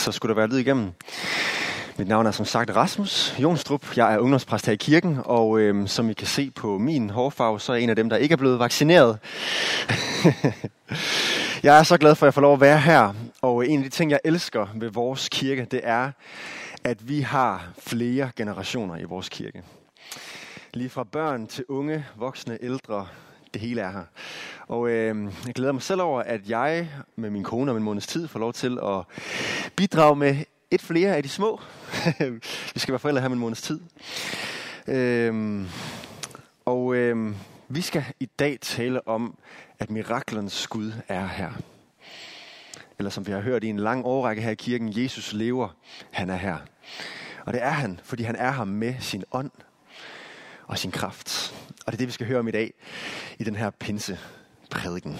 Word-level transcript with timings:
så 0.00 0.12
skulle 0.12 0.34
der 0.34 0.40
være 0.40 0.48
lyd 0.48 0.58
igennem. 0.58 0.90
Mit 1.98 2.08
navn 2.08 2.26
er 2.26 2.30
som 2.30 2.46
sagt 2.46 2.76
Rasmus 2.76 3.34
Jonstrup. 3.38 3.96
Jeg 3.96 4.14
er 4.14 4.18
ungdomspræst 4.18 4.66
her 4.66 4.72
i 4.72 4.76
kirken, 4.76 5.18
og 5.24 5.60
øhm, 5.60 5.86
som 5.86 6.10
I 6.10 6.12
kan 6.12 6.26
se 6.26 6.50
på 6.50 6.78
min 6.78 7.10
hårfarve, 7.10 7.60
så 7.60 7.72
er 7.72 7.76
jeg 7.76 7.82
en 7.82 7.90
af 7.90 7.96
dem, 7.96 8.08
der 8.08 8.16
ikke 8.16 8.32
er 8.32 8.36
blevet 8.36 8.58
vaccineret. 8.58 9.18
jeg 11.62 11.78
er 11.78 11.82
så 11.82 11.96
glad 11.96 12.14
for, 12.14 12.26
at 12.26 12.28
jeg 12.28 12.34
får 12.34 12.40
lov 12.40 12.54
at 12.54 12.60
være 12.60 12.80
her, 12.80 13.14
og 13.42 13.68
en 13.68 13.78
af 13.78 13.84
de 13.84 13.90
ting, 13.90 14.10
jeg 14.10 14.20
elsker 14.24 14.66
ved 14.74 14.90
vores 14.90 15.28
kirke, 15.28 15.66
det 15.70 15.80
er, 15.82 16.10
at 16.84 17.08
vi 17.08 17.20
har 17.20 17.68
flere 17.78 18.30
generationer 18.36 18.96
i 18.96 19.04
vores 19.04 19.28
kirke. 19.28 19.62
Lige 20.74 20.90
fra 20.90 21.04
børn 21.04 21.46
til 21.46 21.64
unge, 21.68 22.04
voksne, 22.16 22.58
ældre, 22.62 23.06
det 23.54 23.62
hele 23.62 23.80
er 23.80 23.90
her. 23.90 24.04
Og 24.68 24.90
øh, 24.90 25.32
jeg 25.46 25.54
glæder 25.54 25.72
mig 25.72 25.82
selv 25.82 26.02
over, 26.02 26.22
at 26.22 26.48
jeg 26.48 26.90
med 27.16 27.30
min 27.30 27.44
kone 27.44 27.70
om 27.70 27.76
en 27.76 27.82
måneds 27.82 28.06
tid 28.06 28.28
får 28.28 28.40
lov 28.40 28.52
til 28.52 28.78
at 28.82 29.04
bidrage 29.76 30.16
med 30.16 30.36
et 30.70 30.82
flere 30.82 31.16
af 31.16 31.22
de 31.22 31.28
små. 31.28 31.60
vi 32.74 32.80
skal 32.80 32.92
være 32.92 32.98
forældre 32.98 33.20
her 33.20 33.28
med 33.28 33.36
en 33.36 33.40
måneds 33.40 33.62
tid. 33.62 33.80
Øh, 34.86 35.64
og 36.64 36.94
øh, 36.94 37.34
vi 37.68 37.80
skal 37.80 38.04
i 38.20 38.26
dag 38.26 38.58
tale 38.60 39.08
om, 39.08 39.38
at 39.78 39.90
miraklernes 39.90 40.66
Gud 40.66 40.92
er 41.08 41.26
her. 41.26 41.50
Eller 42.98 43.10
som 43.10 43.26
vi 43.26 43.32
har 43.32 43.40
hørt 43.40 43.64
i 43.64 43.68
en 43.68 43.78
lang 43.78 44.04
årrække 44.04 44.42
her 44.42 44.50
i 44.50 44.54
kirken, 44.54 45.02
Jesus 45.02 45.32
lever, 45.32 45.68
han 46.10 46.30
er 46.30 46.36
her. 46.36 46.56
Og 47.46 47.52
det 47.52 47.62
er 47.62 47.70
han, 47.70 48.00
fordi 48.04 48.22
han 48.22 48.36
er 48.36 48.52
her 48.52 48.64
med 48.64 48.94
sin 49.00 49.24
ånd 49.32 49.50
og 50.66 50.78
sin 50.78 50.90
kraft. 50.90 51.54
Og 51.86 51.92
det 51.92 51.96
er 51.96 51.98
det, 51.98 52.06
vi 52.06 52.12
skal 52.12 52.26
høre 52.26 52.38
om 52.38 52.48
i 52.48 52.50
dag 52.50 52.72
i 53.38 53.44
den 53.44 53.56
her 53.56 53.70
pinseprædiken. 53.70 55.18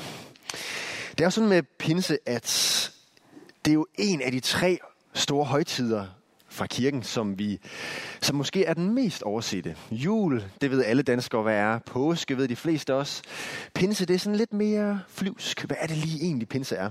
Det 1.11 1.21
er 1.21 1.25
jo 1.25 1.31
sådan 1.31 1.49
med 1.49 1.63
pinse, 1.79 2.19
at 2.27 2.91
det 3.65 3.71
er 3.71 3.75
jo 3.75 3.87
en 3.99 4.23
af 4.23 4.33
de 4.33 4.41
tre 4.41 4.79
store 5.15 5.45
højtider 5.45 6.07
fra 6.49 6.67
kirken, 6.67 7.03
som 7.03 7.39
vi, 7.39 7.61
som 8.23 8.37
måske 8.37 8.65
er 8.65 8.75
den 8.75 8.95
mest 8.95 9.23
oversette. 9.23 9.77
Jul, 9.91 10.45
det 10.61 10.71
ved 10.71 10.85
alle 10.85 11.03
danskere, 11.03 11.43
hvad 11.43 11.57
er. 11.57 11.79
Påske 11.79 12.37
ved 12.37 12.49
de 12.49 12.57
fleste 12.57 12.95
også. 12.95 13.23
Pinse, 13.75 14.07
det 14.07 14.15
er 14.15 14.19
sådan 14.19 14.37
lidt 14.37 14.53
mere 14.53 15.01
flyvsk. 15.09 15.65
Hvad 15.65 15.77
er 15.81 15.87
det 15.87 15.97
lige 15.97 16.25
egentlig, 16.25 16.49
pinse 16.49 16.77
er? 16.77 16.91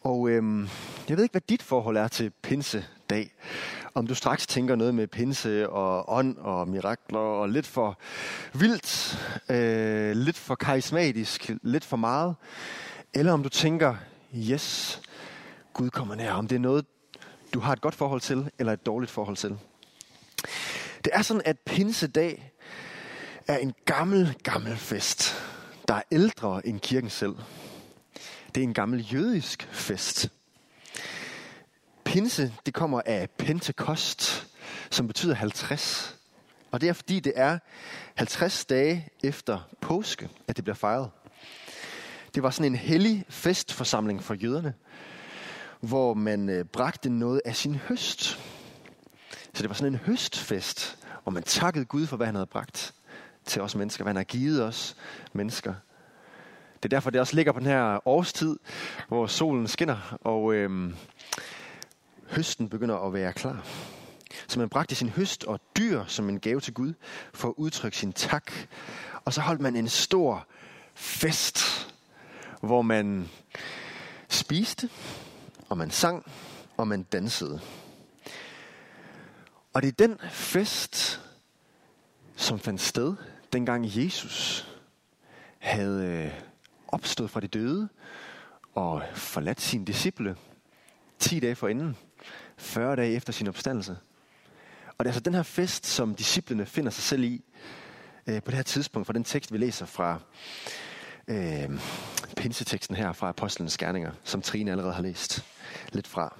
Og 0.00 0.28
øhm, 0.28 0.68
jeg 1.08 1.16
ved 1.16 1.24
ikke, 1.24 1.32
hvad 1.32 1.42
dit 1.48 1.62
forhold 1.62 1.96
er 1.96 2.08
til 2.08 2.32
pinsedag 2.42 3.32
om 3.94 4.06
du 4.06 4.14
straks 4.14 4.46
tænker 4.46 4.76
noget 4.76 4.94
med 4.94 5.06
pinse 5.06 5.68
og 5.70 6.12
ånd 6.12 6.36
og 6.36 6.68
mirakler 6.68 7.18
og 7.18 7.48
lidt 7.48 7.66
for 7.66 7.98
vildt, 8.54 9.18
øh, 9.50 10.16
lidt 10.16 10.36
for 10.36 10.54
karismatisk, 10.54 11.50
lidt 11.62 11.84
for 11.84 11.96
meget, 11.96 12.34
eller 13.14 13.32
om 13.32 13.42
du 13.42 13.48
tænker, 13.48 13.94
yes, 14.36 15.00
Gud 15.72 15.90
kommer 15.90 16.14
nær, 16.14 16.32
om 16.32 16.48
det 16.48 16.56
er 16.56 16.60
noget, 16.60 16.86
du 17.54 17.60
har 17.60 17.72
et 17.72 17.80
godt 17.80 17.94
forhold 17.94 18.20
til, 18.20 18.50
eller 18.58 18.72
et 18.72 18.86
dårligt 18.86 19.12
forhold 19.12 19.36
til. 19.36 19.58
Det 21.04 21.10
er 21.12 21.22
sådan, 21.22 21.42
at 21.44 21.58
pinsedag 21.58 22.52
er 23.48 23.56
en 23.56 23.74
gammel, 23.84 24.36
gammel 24.42 24.76
fest, 24.76 25.34
der 25.88 25.94
er 25.94 26.02
ældre 26.12 26.66
end 26.66 26.80
kirken 26.80 27.10
selv. 27.10 27.34
Det 28.54 28.60
er 28.60 28.64
en 28.64 28.74
gammel 28.74 29.12
jødisk 29.12 29.68
fest 29.72 30.30
pinse, 32.12 32.54
det 32.66 32.74
kommer 32.74 33.00
af 33.06 33.30
Pentekost, 33.30 34.46
som 34.90 35.06
betyder 35.06 35.34
50. 35.34 36.18
Og 36.70 36.80
det 36.80 36.88
er 36.88 36.92
fordi, 36.92 37.20
det 37.20 37.32
er 37.36 37.58
50 38.14 38.64
dage 38.64 39.08
efter 39.22 39.68
påske, 39.80 40.28
at 40.48 40.56
det 40.56 40.64
bliver 40.64 40.74
fejret. 40.74 41.10
Det 42.34 42.42
var 42.42 42.50
sådan 42.50 42.72
en 42.72 42.78
hellig 42.78 43.24
festforsamling 43.28 44.22
for 44.22 44.34
jøderne, 44.34 44.74
hvor 45.80 46.14
man 46.14 46.48
øh, 46.48 46.64
bragte 46.64 47.10
noget 47.10 47.42
af 47.44 47.56
sin 47.56 47.74
høst. 47.74 48.22
Så 49.54 49.62
det 49.62 49.68
var 49.68 49.74
sådan 49.74 49.92
en 49.92 49.98
høstfest, 49.98 50.98
hvor 51.22 51.32
man 51.32 51.42
takkede 51.42 51.84
Gud 51.84 52.06
for, 52.06 52.16
hvad 52.16 52.26
han 52.26 52.34
havde 52.34 52.46
bragt 52.46 52.94
til 53.44 53.62
os 53.62 53.74
mennesker, 53.74 54.04
hvad 54.04 54.10
han 54.10 54.16
har 54.16 54.24
givet 54.24 54.64
os 54.64 54.96
mennesker. 55.32 55.74
Det 56.76 56.84
er 56.84 56.96
derfor, 56.96 57.10
det 57.10 57.20
også 57.20 57.36
ligger 57.36 57.52
på 57.52 57.58
den 57.58 57.66
her 57.66 58.08
årstid, 58.08 58.56
hvor 59.08 59.26
solen 59.26 59.68
skinner, 59.68 60.18
og 60.20 60.54
øhm, 60.54 60.94
høsten 62.32 62.68
begynder 62.68 62.96
at 62.96 63.12
være 63.12 63.32
klar. 63.32 63.66
Så 64.48 64.58
man 64.58 64.68
bragte 64.68 64.94
sin 64.94 65.08
høst 65.08 65.44
og 65.44 65.60
dyr 65.76 66.04
som 66.06 66.28
en 66.28 66.40
gave 66.40 66.60
til 66.60 66.74
Gud 66.74 66.92
for 67.34 67.48
at 67.48 67.54
udtrykke 67.56 67.96
sin 67.96 68.12
tak. 68.12 68.52
Og 69.24 69.32
så 69.32 69.40
holdt 69.40 69.60
man 69.60 69.76
en 69.76 69.88
stor 69.88 70.46
fest, 70.94 71.58
hvor 72.60 72.82
man 72.82 73.28
spiste, 74.28 74.90
og 75.68 75.78
man 75.78 75.90
sang, 75.90 76.32
og 76.76 76.88
man 76.88 77.02
dansede. 77.02 77.60
Og 79.72 79.82
det 79.82 79.88
er 79.88 80.06
den 80.06 80.18
fest, 80.30 81.20
som 82.36 82.58
fandt 82.58 82.80
sted, 82.80 83.14
dengang 83.52 83.84
Jesus 83.86 84.68
havde 85.58 86.06
øh, 86.06 86.40
opstået 86.88 87.30
fra 87.30 87.40
de 87.40 87.48
døde 87.48 87.88
og 88.74 89.02
forladt 89.14 89.60
sine 89.60 89.84
disciple 89.84 90.36
10 91.18 91.40
dage 91.40 91.54
forinden. 91.54 91.96
40 92.62 92.96
dage 92.96 93.14
efter 93.14 93.32
sin 93.32 93.48
opstandelse. 93.48 93.96
Og 94.98 95.04
det 95.04 95.06
er 95.06 95.10
altså 95.10 95.20
den 95.20 95.34
her 95.34 95.42
fest, 95.42 95.86
som 95.86 96.14
disciplene 96.14 96.66
finder 96.66 96.90
sig 96.90 97.04
selv 97.04 97.24
i 97.24 97.44
øh, 98.26 98.42
på 98.42 98.50
det 98.50 98.54
her 98.54 98.62
tidspunkt, 98.62 99.06
fra 99.06 99.12
den 99.12 99.24
tekst, 99.24 99.52
vi 99.52 99.58
læser 99.58 99.86
fra 99.86 100.18
øh, 101.28 101.80
pinseteksten 102.36 102.96
her 102.96 103.12
fra 103.12 103.28
Apostlenes 103.28 103.78
Gerninger, 103.78 104.12
som 104.24 104.42
Trine 104.42 104.70
allerede 104.70 104.92
har 104.92 105.02
læst 105.02 105.44
lidt 105.92 106.06
fra. 106.06 106.36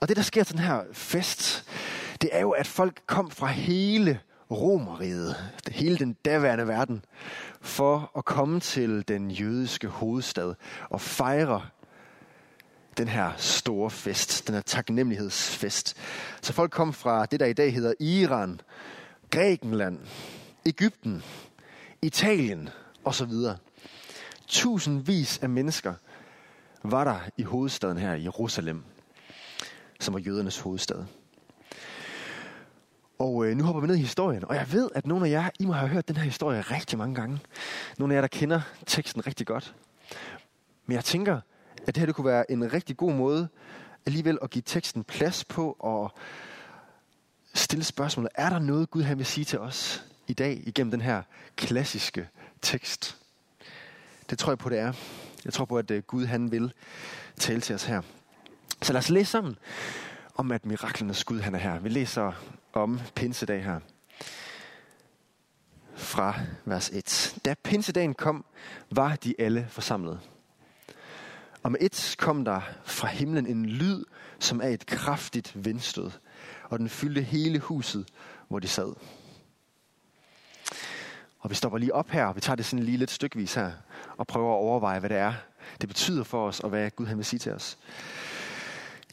Og 0.00 0.08
det, 0.08 0.16
der 0.16 0.22
sker 0.22 0.44
til 0.44 0.56
den 0.56 0.64
her 0.64 0.82
fest, 0.92 1.64
det 2.22 2.30
er 2.32 2.40
jo, 2.40 2.50
at 2.50 2.66
folk 2.66 3.02
kom 3.06 3.30
fra 3.30 3.46
hele 3.46 4.20
Romeriet, 4.50 5.36
hele 5.70 5.98
den 5.98 6.12
daværende 6.24 6.68
verden, 6.68 7.04
for 7.60 8.10
at 8.18 8.24
komme 8.24 8.60
til 8.60 9.08
den 9.08 9.30
jødiske 9.30 9.88
hovedstad 9.88 10.54
og 10.90 11.00
fejre 11.00 11.62
den 12.98 13.08
her 13.08 13.32
store 13.36 13.90
fest, 13.90 14.46
den 14.46 14.54
her 14.54 14.62
taknemmelighedsfest. 14.62 15.96
Så 16.42 16.52
folk 16.52 16.70
kom 16.70 16.92
fra 16.92 17.26
det, 17.26 17.40
der 17.40 17.46
i 17.46 17.52
dag 17.52 17.74
hedder 17.74 17.92
Iran, 18.00 18.60
Grækenland, 19.30 19.98
Ægypten, 20.66 21.22
Italien 22.02 22.68
osv. 23.04 23.32
Tusindvis 24.46 25.38
af 25.38 25.48
mennesker 25.48 25.94
var 26.82 27.04
der 27.04 27.18
i 27.36 27.42
hovedstaden 27.42 27.98
her, 27.98 28.12
Jerusalem, 28.12 28.82
som 30.00 30.14
var 30.14 30.20
jødernes 30.20 30.58
hovedstad. 30.58 31.04
Og 33.18 33.46
øh, 33.46 33.56
nu 33.56 33.64
hopper 33.64 33.80
vi 33.80 33.86
ned 33.86 33.96
i 33.96 34.00
historien, 34.00 34.44
og 34.44 34.54
jeg 34.54 34.72
ved, 34.72 34.90
at 34.94 35.06
nogle 35.06 35.26
af 35.26 35.30
jer, 35.30 35.50
I 35.60 35.66
må 35.66 35.72
have 35.72 35.88
hørt 35.88 36.08
den 36.08 36.16
her 36.16 36.24
historie 36.24 36.60
rigtig 36.60 36.98
mange 36.98 37.14
gange. 37.14 37.40
Nogle 37.98 38.14
af 38.14 38.16
jer, 38.16 38.20
der 38.20 38.28
kender 38.28 38.60
teksten 38.86 39.26
rigtig 39.26 39.46
godt. 39.46 39.74
Men 40.86 40.94
jeg 40.94 41.04
tænker, 41.04 41.40
at 41.86 41.94
det 41.94 41.96
her 41.96 42.06
det 42.06 42.14
kunne 42.14 42.26
være 42.26 42.50
en 42.50 42.72
rigtig 42.72 42.96
god 42.96 43.12
måde 43.12 43.48
alligevel 44.06 44.38
at 44.42 44.50
give 44.50 44.62
teksten 44.66 45.04
plads 45.04 45.44
på 45.44 45.76
og 45.78 46.12
stille 47.54 47.84
spørgsmålet, 47.84 48.30
er 48.34 48.50
der 48.50 48.58
noget 48.58 48.90
Gud 48.90 49.02
han 49.02 49.18
vil 49.18 49.26
sige 49.26 49.44
til 49.44 49.58
os 49.58 50.04
i 50.26 50.32
dag 50.32 50.62
igennem 50.66 50.90
den 50.90 51.00
her 51.00 51.22
klassiske 51.56 52.28
tekst? 52.62 53.16
Det 54.30 54.38
tror 54.38 54.52
jeg 54.52 54.58
på, 54.58 54.68
det 54.68 54.78
er. 54.78 54.92
Jeg 55.44 55.52
tror 55.52 55.64
på, 55.64 55.78
at 55.78 55.90
øh, 55.90 56.02
Gud 56.02 56.26
han 56.26 56.52
vil 56.52 56.72
tale 57.36 57.60
til 57.60 57.74
os 57.74 57.84
her. 57.84 58.02
Så 58.82 58.92
lad 58.92 58.98
os 58.98 59.10
læse 59.10 59.30
sammen 59.30 59.56
om, 60.34 60.52
at 60.52 60.66
miraklernes 60.66 61.24
Gud 61.24 61.40
han 61.40 61.54
er 61.54 61.58
her. 61.58 61.78
Vi 61.78 61.88
læser 61.88 62.32
om 62.72 63.00
pinsedag 63.14 63.64
her 63.64 63.80
fra 65.94 66.34
vers 66.64 66.90
1. 66.90 67.34
Da 67.44 67.54
pinsedagen 67.62 68.14
kom, 68.14 68.44
var 68.90 69.16
de 69.16 69.34
alle 69.38 69.66
forsamlet. 69.70 70.20
Og 71.64 71.72
med 71.72 71.80
et 71.80 72.14
kom 72.18 72.44
der 72.44 72.60
fra 72.84 73.08
himlen 73.08 73.46
en 73.46 73.66
lyd, 73.66 74.04
som 74.38 74.60
er 74.60 74.68
et 74.68 74.86
kraftigt 74.86 75.64
vindstød, 75.64 76.10
og 76.64 76.78
den 76.78 76.88
fyldte 76.88 77.22
hele 77.22 77.58
huset, 77.58 78.06
hvor 78.48 78.58
de 78.58 78.68
sad. 78.68 78.94
Og 81.40 81.50
vi 81.50 81.54
stopper 81.54 81.78
lige 81.78 81.94
op 81.94 82.10
her, 82.10 82.26
og 82.26 82.36
vi 82.36 82.40
tager 82.40 82.56
det 82.56 82.64
sådan 82.64 82.84
lige 82.84 82.96
lidt 82.96 83.10
stykvis 83.10 83.54
her, 83.54 83.72
og 84.16 84.26
prøver 84.26 84.52
at 84.52 84.58
overveje, 84.58 84.98
hvad 85.00 85.10
det 85.10 85.16
er, 85.16 85.34
det 85.80 85.88
betyder 85.88 86.24
for 86.24 86.46
os, 86.46 86.60
og 86.60 86.68
hvad 86.68 86.90
Gud 86.90 87.06
han 87.06 87.16
vil 87.16 87.24
sige 87.24 87.40
til 87.40 87.52
os. 87.52 87.78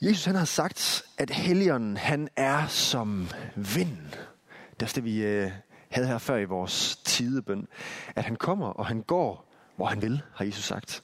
Jesus 0.02 0.26
han 0.26 0.36
har 0.36 0.46
sagt, 0.46 1.04
at 1.18 1.30
Helligånden 1.30 1.98
han 1.98 2.30
er 2.36 2.68
som 2.68 3.30
vind. 3.56 3.98
Det 4.80 4.90
er 4.90 4.94
det, 4.96 5.04
vi 5.04 5.24
øh, 5.24 5.52
havde 5.90 6.08
her 6.08 6.18
før 6.18 6.38
i 6.38 6.46
vores 6.46 6.96
tidebøn. 6.96 7.68
At 8.16 8.24
han 8.24 8.36
kommer, 8.36 8.68
og 8.68 8.86
han 8.86 9.02
går, 9.02 9.52
hvor 9.76 9.86
han 9.86 10.02
vil, 10.02 10.22
har 10.34 10.46
Jesus 10.46 10.64
sagt. 10.64 11.04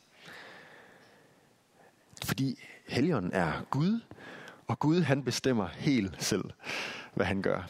Fordi 2.26 2.60
helgen 2.88 3.32
er 3.34 3.52
Gud, 3.70 4.00
og 4.68 4.80
Gud 4.80 5.02
han 5.02 5.24
bestemmer 5.24 5.68
helt 5.68 6.24
selv, 6.24 6.44
hvad 7.14 7.26
han 7.26 7.42
gør. 7.42 7.70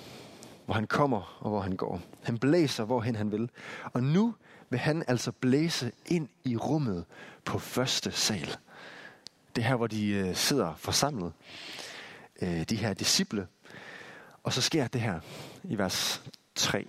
Hvor 0.66 0.74
han 0.74 0.88
kommer 0.88 1.38
og 1.40 1.50
hvor 1.50 1.62
han 1.62 1.76
går. 1.76 2.02
Han 2.24 2.38
blæser, 2.38 2.84
hvorhen 2.84 3.16
han 3.16 3.32
vil. 3.32 3.50
Og 3.94 4.04
nu 4.04 4.36
vil 4.70 4.80
han 4.80 5.04
altså 5.08 5.32
blæse 5.32 5.92
ind 6.06 6.28
i 6.44 6.58
rummet 6.58 7.06
på 7.46 7.60
første 7.60 8.12
sal. 8.12 8.58
Det 9.56 9.62
er 9.64 9.68
her, 9.68 9.76
hvor 9.76 9.88
de 9.88 10.08
øh, 10.08 10.36
sidder 10.36 10.76
forsamlet. 10.76 11.34
Øh, 12.42 12.64
de 12.64 12.76
her 12.76 12.94
disciple. 12.94 13.48
Og 14.44 14.54
så 14.54 14.62
sker 14.62 14.88
det 14.88 15.02
her 15.02 15.20
i 15.64 15.78
vers 15.78 16.24
3. 16.56 16.88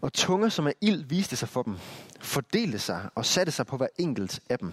Og 0.00 0.12
tunger, 0.12 0.48
som 0.48 0.66
er 0.66 0.72
ild, 0.80 1.04
viste 1.04 1.36
sig 1.36 1.48
for 1.48 1.62
dem, 1.62 1.76
fordelte 2.20 2.78
sig 2.78 3.08
og 3.14 3.24
satte 3.24 3.52
sig 3.52 3.66
på 3.66 3.76
hver 3.76 3.86
enkelt 3.98 4.40
af 4.48 4.58
dem. 4.58 4.72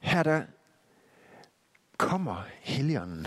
Her 0.00 0.22
der 0.22 0.42
kommer 1.96 2.44
helligånden. 2.60 3.26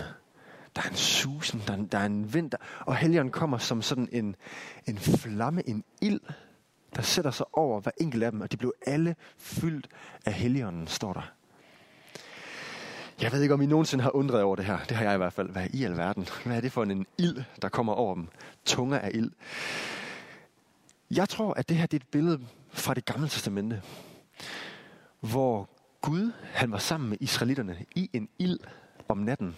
Der 0.76 0.82
er 0.82 0.88
en 0.88 0.94
susen, 0.94 1.62
der, 1.66 1.76
der 1.76 1.98
er 1.98 2.06
en 2.06 2.34
vinter, 2.34 2.58
og 2.80 2.96
helligånden 2.96 3.32
kommer 3.32 3.58
som 3.58 3.82
sådan 3.82 4.08
en, 4.12 4.36
en 4.86 4.98
flamme, 4.98 5.68
en 5.68 5.84
ild, 6.00 6.20
der 6.96 7.02
sætter 7.02 7.30
sig 7.30 7.46
over 7.52 7.80
hver 7.80 7.92
enkelt 8.00 8.22
af 8.22 8.32
dem, 8.32 8.40
og 8.40 8.52
de 8.52 8.56
blev 8.56 8.72
alle 8.86 9.16
fyldt 9.36 9.88
af 10.26 10.32
helligånden, 10.32 10.86
står 10.86 11.12
der. 11.12 11.32
Jeg 13.20 13.32
ved 13.32 13.42
ikke, 13.42 13.54
om 13.54 13.62
I 13.62 13.66
nogensinde 13.66 14.04
har 14.04 14.16
undret 14.16 14.42
over 14.42 14.56
det 14.56 14.64
her. 14.64 14.78
Det 14.88 14.96
har 14.96 15.04
jeg 15.04 15.14
i 15.14 15.16
hvert 15.16 15.32
fald. 15.32 15.50
Hvad 15.50 15.66
i 15.70 15.84
alverden? 15.84 16.28
Hvad 16.44 16.56
er 16.56 16.60
det 16.60 16.72
for 16.72 16.82
en 16.82 17.06
ild, 17.18 17.44
der 17.62 17.68
kommer 17.68 17.92
over 17.92 18.14
dem? 18.14 18.28
Tunger 18.64 18.98
af 18.98 19.10
ild. 19.14 19.30
Jeg 21.10 21.28
tror, 21.28 21.54
at 21.54 21.68
det 21.68 21.76
her 21.76 21.86
det 21.86 21.96
er 21.96 22.00
et 22.04 22.08
billede 22.08 22.40
fra 22.70 22.94
det 22.94 23.04
gamle 23.04 23.28
testamente, 23.28 23.82
hvor 25.20 25.68
Gud 26.04 26.32
han 26.52 26.72
var 26.72 26.78
sammen 26.78 27.08
med 27.10 27.18
israelitterne 27.20 27.84
i 27.94 28.10
en 28.12 28.28
ild 28.38 28.58
om 29.08 29.18
natten. 29.18 29.56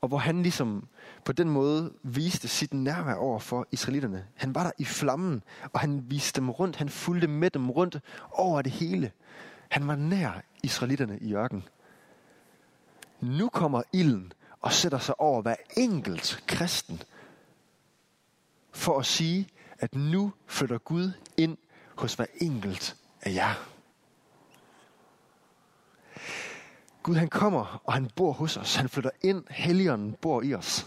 Og 0.00 0.08
hvor 0.08 0.18
han 0.18 0.42
ligesom 0.42 0.88
på 1.24 1.32
den 1.32 1.48
måde 1.48 1.92
viste 2.02 2.48
sit 2.48 2.74
nærvær 2.74 3.14
over 3.14 3.38
for 3.38 3.66
israelitterne. 3.70 4.26
Han 4.34 4.54
var 4.54 4.62
der 4.62 4.70
i 4.78 4.84
flammen, 4.84 5.42
og 5.72 5.80
han 5.80 6.10
viste 6.10 6.40
dem 6.40 6.50
rundt. 6.50 6.76
Han 6.76 6.88
fulgte 6.88 7.26
med 7.26 7.50
dem 7.50 7.70
rundt 7.70 8.00
over 8.30 8.62
det 8.62 8.72
hele. 8.72 9.12
Han 9.68 9.88
var 9.88 9.96
nær 9.96 10.42
israelitterne 10.62 11.18
i 11.18 11.34
ørken. 11.34 11.64
Nu 13.20 13.48
kommer 13.48 13.82
ilden 13.92 14.32
og 14.60 14.72
sætter 14.72 14.98
sig 14.98 15.20
over 15.20 15.42
hver 15.42 15.56
enkelt 15.76 16.44
kristen. 16.46 17.02
For 18.70 18.98
at 18.98 19.06
sige, 19.06 19.48
at 19.78 19.94
nu 19.94 20.32
flytter 20.46 20.78
Gud 20.78 21.12
ind 21.36 21.56
hos 21.96 22.14
hver 22.14 22.26
enkelt 22.40 22.96
af 23.22 23.34
jer. 23.34 23.71
Gud 27.02 27.14
han 27.14 27.28
kommer, 27.28 27.80
og 27.84 27.92
han 27.92 28.10
bor 28.16 28.32
hos 28.32 28.56
os. 28.56 28.76
Han 28.76 28.88
flytter 28.88 29.10
ind. 29.22 29.44
Helligånden 29.50 30.16
bor 30.20 30.42
i 30.42 30.54
os. 30.54 30.86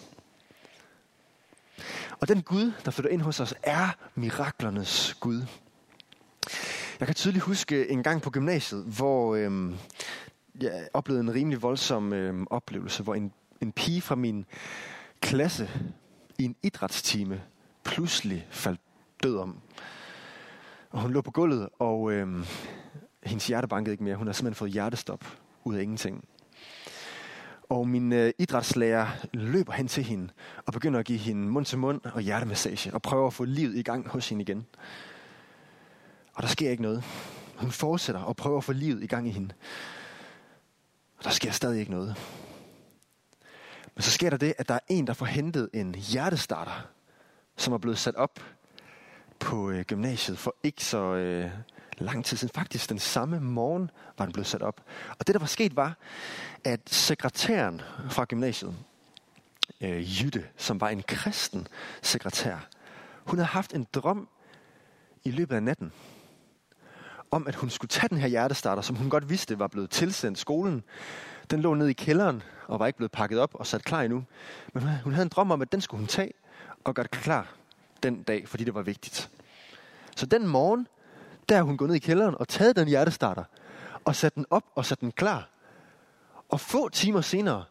Og 2.20 2.28
den 2.28 2.42
Gud, 2.42 2.72
der 2.86 2.92
flytter 2.92 3.12
ind 3.12 3.22
hos 3.22 3.40
os, 3.40 3.54
er 3.64 3.98
miraklernes 4.16 5.14
Gud. 5.20 5.42
Jeg 7.00 7.08
kan 7.08 7.16
tydeligt 7.16 7.44
huske 7.44 7.90
en 7.90 8.04
gang 8.04 8.22
på 8.22 8.30
gymnasiet, 8.30 8.84
hvor 8.84 9.36
øhm, 9.36 9.76
jeg 10.62 10.88
oplevede 10.94 11.22
en 11.22 11.34
rimelig 11.34 11.62
voldsom 11.62 12.14
øhm, 12.14 12.48
oplevelse, 12.50 13.04
hvor 13.04 13.16
en, 13.16 13.32
en 13.62 13.72
pige 13.72 14.02
fra 14.02 14.16
min 14.16 14.46
klasse 15.22 15.70
i 16.40 16.44
en 16.44 16.56
idrætstime 16.64 17.42
pludselig 17.84 18.48
faldt 18.50 18.82
død 19.24 19.38
om. 19.38 19.58
Og 20.90 21.02
hun 21.02 21.12
lå 21.12 21.22
på 21.22 21.32
gulvet, 21.32 21.70
og 21.80 22.12
øhm, 22.12 22.46
hendes 23.24 23.48
hjerte 23.48 23.68
bankede 23.68 23.94
ikke 23.94 24.04
mere. 24.04 24.16
Hun 24.16 24.28
har 24.28 24.34
simpelthen 24.34 24.56
fået 24.56 24.72
hjertestop 24.72 25.26
ud 25.66 25.76
af 25.76 25.82
ingenting. 25.82 26.28
Og 27.70 27.88
min 27.88 28.14
øh, 28.14 28.34
idrætslærer 28.40 29.08
løber 29.34 29.74
hen 29.74 29.88
til 29.88 30.04
hende 30.04 30.34
og 30.66 30.74
begynder 30.74 31.00
at 31.00 31.06
give 31.06 31.20
hende 31.20 31.48
mund 31.48 31.66
til 31.66 31.78
mund 31.78 32.02
og 32.04 32.22
hjertemassage 32.22 32.94
og 32.94 33.02
prøver 33.02 33.28
at 33.28 33.34
få 33.34 33.46
livet 33.46 33.76
i 33.76 33.82
gang 33.82 34.08
hos 34.08 34.30
hende 34.30 34.42
igen. 34.42 34.66
Og 36.34 36.44
der 36.44 36.50
sker 36.50 36.70
ikke 36.70 36.84
noget. 36.84 37.04
Hun 37.56 37.72
fortsætter 37.72 38.22
og 38.22 38.36
prøver 38.36 38.58
at 38.58 38.64
få 38.64 38.72
livet 38.72 39.04
i 39.04 39.08
gang 39.08 39.28
i 39.28 39.32
hende. 39.32 39.54
Og 41.18 41.24
der 41.24 41.30
sker 41.30 41.52
stadig 41.52 41.80
ikke 41.80 41.92
noget. 41.92 42.16
Men 43.96 44.02
så 44.02 44.12
sker 44.12 44.30
der 44.30 44.38
det, 44.38 44.54
at 44.58 44.68
der 44.68 44.74
er 44.74 44.80
en, 44.88 45.08
der 45.08 45.14
får 45.14 45.26
hentet 45.26 45.70
en 45.74 45.96
hjertestarter, 45.96 46.88
som 47.58 47.74
er 47.74 47.78
blevet 47.78 47.98
sat 47.98 48.16
op 48.16 48.40
på 49.40 49.70
øh, 49.70 49.86
gymnasiet 49.86 50.38
for 50.38 50.56
ikke 50.64 50.86
så 50.86 50.98
øh, 50.98 51.52
lang 51.98 52.26
tid 52.26 52.38
siden. 52.38 52.52
Faktisk 52.56 52.90
den 52.90 53.00
samme 53.00 53.40
morgen 53.40 53.92
var 54.18 54.26
den 54.26 54.34
blevet 54.34 54.48
sat 54.48 54.62
op. 54.62 54.82
Og 55.20 55.28
det, 55.28 55.34
der 55.34 55.40
var 55.40 55.48
sket, 55.48 55.76
var, 55.76 55.98
at 56.64 56.80
sekretæren 56.86 57.82
fra 58.10 58.26
gymnasiet, 58.26 58.76
øh, 59.82 60.22
Jytte, 60.22 60.46
som 60.58 60.82
var 60.82 60.90
en 60.90 61.04
kristen 61.04 61.68
sekretær, 62.02 62.68
hun 63.26 63.40
havde 63.40 63.48
haft 63.48 63.74
en 63.74 63.88
drøm 63.94 64.28
i 65.24 65.32
løbet 65.32 65.56
af 65.56 65.64
natten, 65.64 65.92
om 67.32 67.48
at 67.48 67.56
hun 67.56 67.70
skulle 67.70 67.90
tage 67.90 68.10
den 68.10 68.18
her 68.18 68.28
hjertestarter, 68.28 68.82
som 68.82 68.96
hun 68.96 69.10
godt 69.10 69.30
vidste 69.30 69.60
var 69.60 69.68
blevet 69.68 69.90
tilsendt 69.90 70.40
skolen. 70.40 70.84
Den 71.52 71.62
lå 71.62 71.74
nede 71.74 71.90
i 71.90 71.94
kælderen 71.94 72.44
og 72.68 72.80
var 72.80 72.88
ikke 72.88 72.98
blevet 72.98 73.12
pakket 73.12 73.40
op 73.40 73.56
og 73.56 73.68
sat 73.68 73.84
klar 73.84 74.02
endnu. 74.02 74.24
Men 74.74 74.84
hun 75.04 75.14
havde 75.14 75.24
en 75.24 75.30
drøm 75.30 75.52
om, 75.52 75.62
at 75.62 75.72
den 75.72 75.82
skulle 75.82 76.00
hun 76.00 76.08
tage 76.08 76.32
og 76.84 76.96
gøre 76.96 77.08
klar 77.08 77.56
den 78.04 78.24
dag, 78.24 78.48
fordi 78.48 78.64
det 78.64 78.74
var 78.74 78.82
vigtigt. 78.82 79.30
Så 80.16 80.26
den 80.26 80.48
morgen, 80.48 80.88
der 81.50 81.58
er 81.58 81.62
hun 81.62 81.78
gået 81.78 81.90
ned 81.90 81.96
i 81.96 82.00
kælderen 82.00 82.36
og 82.40 82.48
taget 82.48 82.76
den 82.76 82.88
hjertestarter 82.88 83.44
og 84.06 84.16
sat 84.16 84.36
den 84.36 84.46
op 84.50 84.64
og 84.76 84.86
sat 84.86 85.02
den 85.02 85.12
klar. 85.12 85.50
Og 86.50 86.60
få 86.60 86.90
timer 86.90 87.22
senere, 87.22 87.64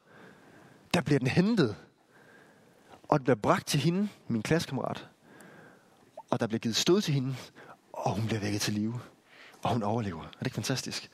der 0.94 1.00
bliver 1.00 1.18
den 1.18 1.28
hentet. 1.28 1.76
Og 3.08 3.18
den 3.18 3.24
bliver 3.24 3.36
bragt 3.36 3.66
til 3.66 3.80
hende, 3.80 4.08
min 4.28 4.42
klassekammerat. 4.42 5.08
Og 6.30 6.40
der 6.40 6.46
bliver 6.46 6.58
givet 6.58 6.76
stød 6.76 7.00
til 7.00 7.14
hende, 7.14 7.36
og 7.92 8.14
hun 8.14 8.26
bliver 8.26 8.40
vækket 8.40 8.60
til 8.60 8.74
live. 8.74 9.00
Og 9.62 9.72
hun 9.72 9.82
overlever. 9.82 10.22
Er 10.22 10.38
det 10.38 10.46
ikke 10.46 10.54
fantastisk? 10.54 11.10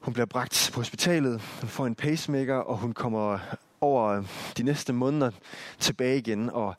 Hun 0.00 0.14
bliver 0.14 0.26
bragt 0.26 0.70
på 0.72 0.80
hospitalet, 0.80 1.40
hun 1.60 1.68
får 1.68 1.86
en 1.86 1.94
pacemaker, 1.94 2.56
og 2.56 2.76
hun 2.76 2.92
kommer 2.92 3.38
over 3.80 4.24
de 4.56 4.62
næste 4.62 4.92
måneder 4.92 5.30
tilbage 5.78 6.18
igen. 6.18 6.50
Og 6.50 6.76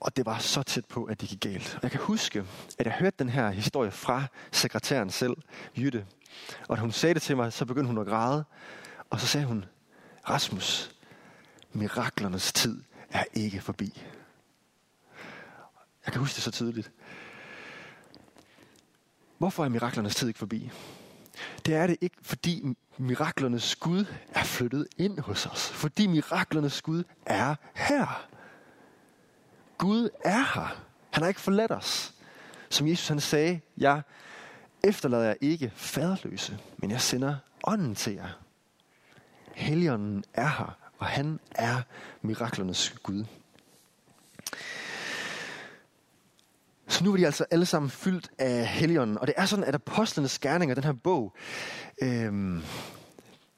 og 0.00 0.16
det 0.16 0.26
var 0.26 0.38
så 0.38 0.62
tæt 0.62 0.84
på, 0.84 1.04
at 1.04 1.20
det 1.20 1.28
gik 1.28 1.40
galt. 1.40 1.78
Jeg 1.82 1.90
kan 1.90 2.00
huske, 2.00 2.44
at 2.78 2.86
jeg 2.86 2.94
hørte 2.94 3.16
den 3.18 3.28
her 3.28 3.50
historie 3.50 3.90
fra 3.90 4.24
sekretæren 4.52 5.10
selv, 5.10 5.36
Jytte. 5.76 6.06
Og 6.68 6.76
da 6.76 6.80
hun 6.80 6.92
sagde 6.92 7.14
det 7.14 7.22
til 7.22 7.36
mig, 7.36 7.52
så 7.52 7.64
begyndte 7.64 7.86
hun 7.86 7.98
at 7.98 8.06
græde. 8.06 8.44
Og 9.10 9.20
så 9.20 9.26
sagde 9.26 9.46
hun, 9.46 9.64
Rasmus, 10.28 10.90
miraklernes 11.72 12.52
tid 12.52 12.82
er 13.10 13.24
ikke 13.34 13.60
forbi. 13.60 14.02
Jeg 16.06 16.12
kan 16.12 16.20
huske 16.20 16.34
det 16.34 16.42
så 16.42 16.50
tydeligt. 16.50 16.92
Hvorfor 19.38 19.64
er 19.64 19.68
miraklernes 19.68 20.14
tid 20.14 20.28
ikke 20.28 20.38
forbi? 20.38 20.70
Det 21.66 21.74
er 21.74 21.86
det 21.86 21.96
ikke, 22.00 22.16
fordi 22.22 22.76
miraklernes 22.98 23.76
Gud 23.76 24.04
er 24.34 24.44
flyttet 24.44 24.86
ind 24.96 25.18
hos 25.18 25.46
os. 25.46 25.68
Fordi 25.68 26.06
miraklernes 26.06 26.82
Gud 26.82 27.04
er 27.26 27.54
her. 27.74 28.26
Gud 29.80 30.08
er 30.24 30.54
her. 30.54 30.82
Han 31.10 31.22
har 31.22 31.28
ikke 31.28 31.40
forladt 31.40 31.72
os. 31.72 32.14
Som 32.70 32.88
Jesus 32.88 33.08
han 33.08 33.20
sagde, 33.20 33.60
jeg 33.78 34.02
efterlader 34.84 35.24
jeg 35.24 35.36
ikke 35.40 35.72
faderløse, 35.74 36.58
men 36.78 36.90
jeg 36.90 37.00
sender 37.00 37.36
ånden 37.64 37.94
til 37.94 38.14
jer. 38.14 38.28
Helligånden 39.54 40.24
er 40.34 40.48
her, 40.48 40.78
og 40.98 41.06
han 41.06 41.40
er 41.50 41.82
miraklernes 42.22 42.90
Gud. 43.02 43.24
Så 46.88 47.04
nu 47.04 47.12
er 47.12 47.16
de 47.16 47.26
altså 47.26 47.44
alle 47.50 47.66
sammen 47.66 47.90
fyldt 47.90 48.30
af 48.38 48.66
Helligånden. 48.66 49.18
Og 49.18 49.26
det 49.26 49.34
er 49.36 49.46
sådan, 49.46 49.64
at 49.64 49.74
apostlenes 49.74 50.38
gerninger, 50.38 50.74
den 50.74 50.84
her 50.84 50.92
bog, 50.92 51.34
øhm, 52.02 52.62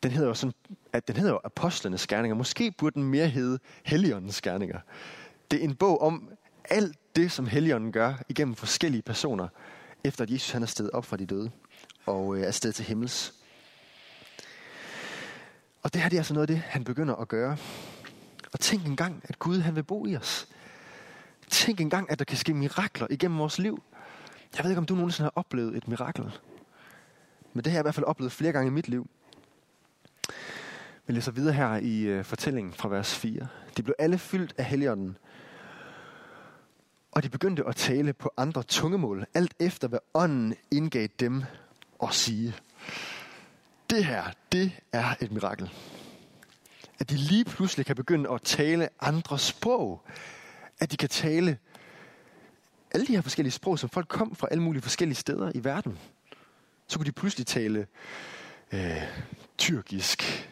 den 0.03 0.11
hedder 0.11 0.29
jo 0.29 0.35
sådan, 0.35 0.55
at 0.93 1.09
den 1.09 1.17
hedder 1.17 1.33
jo 1.33 1.41
apostlenes 1.45 2.07
gerninger. 2.07 2.35
Måske 2.35 2.75
burde 2.79 2.95
den 2.95 3.05
mere 3.05 3.29
hedde 3.29 3.59
Helligåndens 3.85 4.41
gerninger. 4.41 4.79
Det 5.53 5.61
er 5.61 5.65
en 5.65 5.75
bog 5.75 6.03
om 6.03 6.31
alt 6.71 7.17
det, 7.17 7.33
som 7.33 7.47
Helligånden 7.47 7.93
gør 7.93 8.15
igennem 8.29 8.55
forskellige 8.55 9.03
personer, 9.03 9.49
efter 10.05 10.25
at 10.25 10.31
Jesus 10.31 10.51
han 10.51 10.63
er 10.63 10.67
stedet 10.67 10.91
op 10.91 11.05
fra 11.05 11.17
de 11.17 11.27
døde 11.27 11.51
og 12.07 12.37
øh, 12.37 12.43
er 12.43 12.51
stedet 12.51 12.75
til 12.75 12.85
himmels. 12.85 13.35
Og 15.83 15.93
det 15.93 16.03
her 16.03 16.09
det 16.09 16.17
er 16.17 16.21
altså 16.21 16.35
noget 16.35 16.51
af 16.51 16.55
det, 16.55 16.63
han 16.65 16.85
begynder 16.85 17.15
at 17.15 17.29
gøre. 17.29 17.57
Og 18.53 18.61
tænk 18.61 18.87
engang, 18.87 19.23
at 19.25 19.39
Gud 19.39 19.59
han 19.59 19.77
vil 19.77 19.83
bo 19.83 20.07
i 20.07 20.17
os. 20.17 20.49
Tænk 21.51 21.81
engang, 21.81 22.11
at 22.11 22.19
der 22.19 22.25
kan 22.25 22.37
ske 22.37 22.55
mirakler 22.55 23.07
igennem 23.11 23.39
vores 23.39 23.59
liv. 23.59 23.83
Jeg 24.57 24.65
ved 24.65 24.71
ikke, 24.71 24.79
om 24.79 24.87
du 24.87 24.95
nogensinde 24.95 25.25
har 25.25 25.33
oplevet 25.41 25.77
et 25.77 25.89
mirakel. 25.89 26.39
Men 27.53 27.65
det 27.65 27.73
har 27.73 27.77
jeg 27.77 27.83
i 27.83 27.85
hvert 27.85 27.95
fald 27.95 28.07
oplevet 28.07 28.33
flere 28.33 28.53
gange 28.53 28.67
i 28.67 28.73
mit 28.73 28.89
liv. 28.89 29.11
Vi 31.07 31.13
læser 31.13 31.33
videre 31.33 31.55
her 31.55 31.77
i 31.77 32.01
øh, 32.01 32.25
fortællingen 32.25 32.73
fra 32.73 32.89
vers 32.89 33.19
4. 33.19 33.47
De 33.77 33.83
blev 33.83 33.95
alle 33.99 34.19
fyldt 34.19 34.55
af 34.59 34.65
Helligånden, 34.65 35.17
og 37.13 37.23
de 37.23 37.29
begyndte 37.29 37.65
at 37.67 37.77
tale 37.77 38.13
på 38.13 38.33
andre 38.37 38.63
tungemål, 38.63 39.27
alt 39.35 39.55
efter 39.61 39.89
hvad 39.89 39.99
ånden 40.15 40.55
indgav 40.71 41.09
dem 41.21 41.45
at 42.03 42.15
sige. 42.15 42.55
Det 43.91 44.05
her, 44.05 44.25
det 44.53 44.73
er 44.93 45.15
et 45.21 45.33
mirakel. 45.33 45.71
At 46.99 47.11
de 47.11 47.17
lige 47.17 47.45
pludselig 47.45 47.87
kan 47.87 47.97
begynde 47.97 48.31
at 48.31 48.43
tale 48.43 48.89
andre 49.01 49.39
sprog. 49.39 50.03
At 50.81 50.93
de 50.93 50.97
kan 50.97 51.09
tale 51.09 51.59
alle 52.91 53.07
de 53.07 53.15
her 53.15 53.23
forskellige 53.23 53.53
sprog, 53.53 53.79
som 53.79 53.91
folk 53.91 54.09
kom 54.09 54.35
fra 54.35 54.49
alle 54.51 54.63
mulige 54.63 54.83
forskellige 54.83 55.17
steder 55.17 55.53
i 55.55 55.65
verden. 55.65 55.99
Så 56.87 56.99
kunne 56.99 57.07
de 57.07 57.13
pludselig 57.13 57.47
tale 57.47 57.87
øh, 58.73 59.03
tyrkisk, 59.59 60.49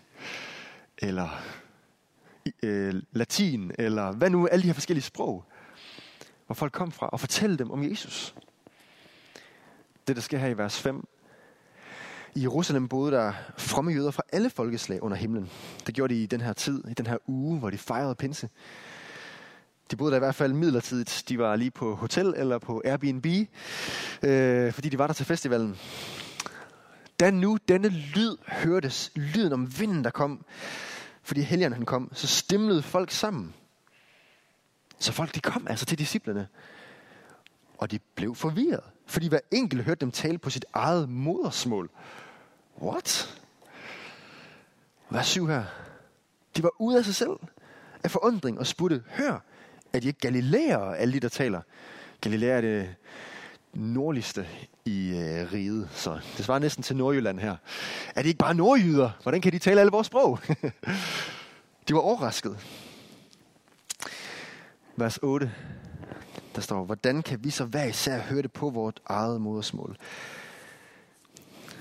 eller 0.99 1.43
øh, 2.63 2.95
latin, 3.13 3.73
eller 3.79 4.13
hvad 4.13 4.31
nu, 4.31 4.47
alle 4.47 4.63
de 4.63 4.67
her 4.67 4.75
forskellige 4.75 5.05
sprog, 5.05 5.45
hvor 6.51 6.55
folk 6.55 6.73
kom 6.73 6.93
fra, 6.93 7.07
og 7.07 7.21
fortælle 7.21 7.59
dem 7.59 7.71
om 7.71 7.91
Jesus. 7.91 8.35
Det, 10.09 10.17
der 10.17 10.23
sker 10.23 10.39
her 10.39 10.49
i 10.49 10.59
vers 10.59 10.81
5. 10.81 11.09
I 12.35 12.43
Jerusalem 12.43 12.89
boede 12.89 13.13
der 13.13 13.33
fromme 13.59 13.93
jøder 13.93 14.11
fra 14.11 14.23
alle 14.33 14.51
folkeslag 14.51 15.03
under 15.03 15.17
himlen. 15.17 15.51
Det 15.87 15.95
gjorde 15.95 16.15
de 16.15 16.23
i 16.23 16.27
den 16.27 16.41
her 16.41 16.53
tid, 16.53 16.85
i 16.89 16.95
den 16.95 17.07
her 17.07 17.17
uge, 17.27 17.59
hvor 17.59 17.71
de 17.71 17.79
fejrede 17.79 18.15
pinse. 18.15 18.49
De 19.91 19.97
boede 19.97 20.11
der 20.11 20.17
i 20.17 20.21
hvert 20.21 20.35
fald 20.35 20.53
midlertidigt. 20.53 21.25
De 21.29 21.39
var 21.39 21.57
lige 21.57 21.71
på 21.71 21.95
hotel 21.95 22.35
eller 22.37 22.59
på 22.59 22.83
Airbnb, 22.85 23.27
øh, 24.23 24.73
fordi 24.73 24.89
de 24.89 24.99
var 24.99 25.07
der 25.07 25.15
til 25.15 25.27
festivalen. 25.27 25.77
Da 27.21 27.31
nu 27.31 27.59
denne 27.69 27.89
lyd 27.89 28.37
hørtes, 28.47 29.13
lyden 29.15 29.53
om 29.53 29.81
vinden, 29.81 30.05
der 30.05 30.11
kom, 30.11 30.45
fordi 31.23 31.41
helgen 31.41 31.73
han 31.73 31.85
kom, 31.85 32.11
så 32.13 32.27
stimlede 32.27 32.83
folk 32.83 33.11
sammen. 33.11 33.55
Så 35.01 35.13
folk 35.13 35.35
de 35.35 35.41
kom 35.41 35.67
altså 35.71 35.87
til 35.87 35.99
disciplene. 35.99 36.49
Og 37.79 37.91
de 37.91 37.99
blev 38.15 38.35
forvirret, 38.35 38.85
fordi 39.07 39.29
hver 39.29 39.41
enkelt 39.51 39.85
hørte 39.85 40.01
dem 40.01 40.11
tale 40.11 40.39
på 40.39 40.51
sit 40.51 40.65
eget 40.73 41.09
modersmål. 41.09 41.91
What? 42.83 43.39
Hvad 45.09 45.23
syv 45.23 45.47
her? 45.47 45.65
De 46.57 46.63
var 46.63 46.71
ude 46.79 46.99
af 46.99 47.05
sig 47.05 47.15
selv 47.15 47.31
af 48.05 48.11
forundring 48.11 48.59
og 48.59 48.67
spurgte, 48.67 49.03
hør, 49.09 49.43
er 49.93 50.01
de 50.01 50.07
ikke 50.07 50.21
galilæere, 50.21 50.99
alle 50.99 51.15
de 51.15 51.21
der 51.21 51.29
taler? 51.29 51.61
Galilea 52.21 52.57
er 52.57 52.61
det 52.61 52.95
nordligste 53.73 54.49
i 54.85 55.09
øh, 55.09 55.53
riget, 55.53 55.89
så 55.93 56.21
det 56.37 56.45
svarer 56.45 56.59
næsten 56.59 56.83
til 56.83 56.97
Nordjylland 56.97 57.39
her. 57.39 57.57
Er 58.15 58.23
det 58.23 58.29
ikke 58.29 58.39
bare 58.39 58.55
nordjyder? 58.55 59.11
Hvordan 59.23 59.41
kan 59.41 59.53
de 59.53 59.59
tale 59.59 59.81
alle 59.81 59.93
vores 59.93 60.07
sprog? 60.07 60.39
de 61.89 61.95
var 61.95 62.01
overrasket. 62.01 62.59
Vers 65.01 65.19
8, 65.23 65.53
der 66.55 66.61
står, 66.61 66.85
hvordan 66.85 67.23
kan 67.23 67.45
vi 67.45 67.51
så 67.51 67.65
hver 67.65 67.85
især 67.85 68.19
høre 68.19 68.43
det 68.43 68.53
på 68.53 68.71
vores 68.71 68.95
eget 69.07 69.41
modersmål? 69.41 69.97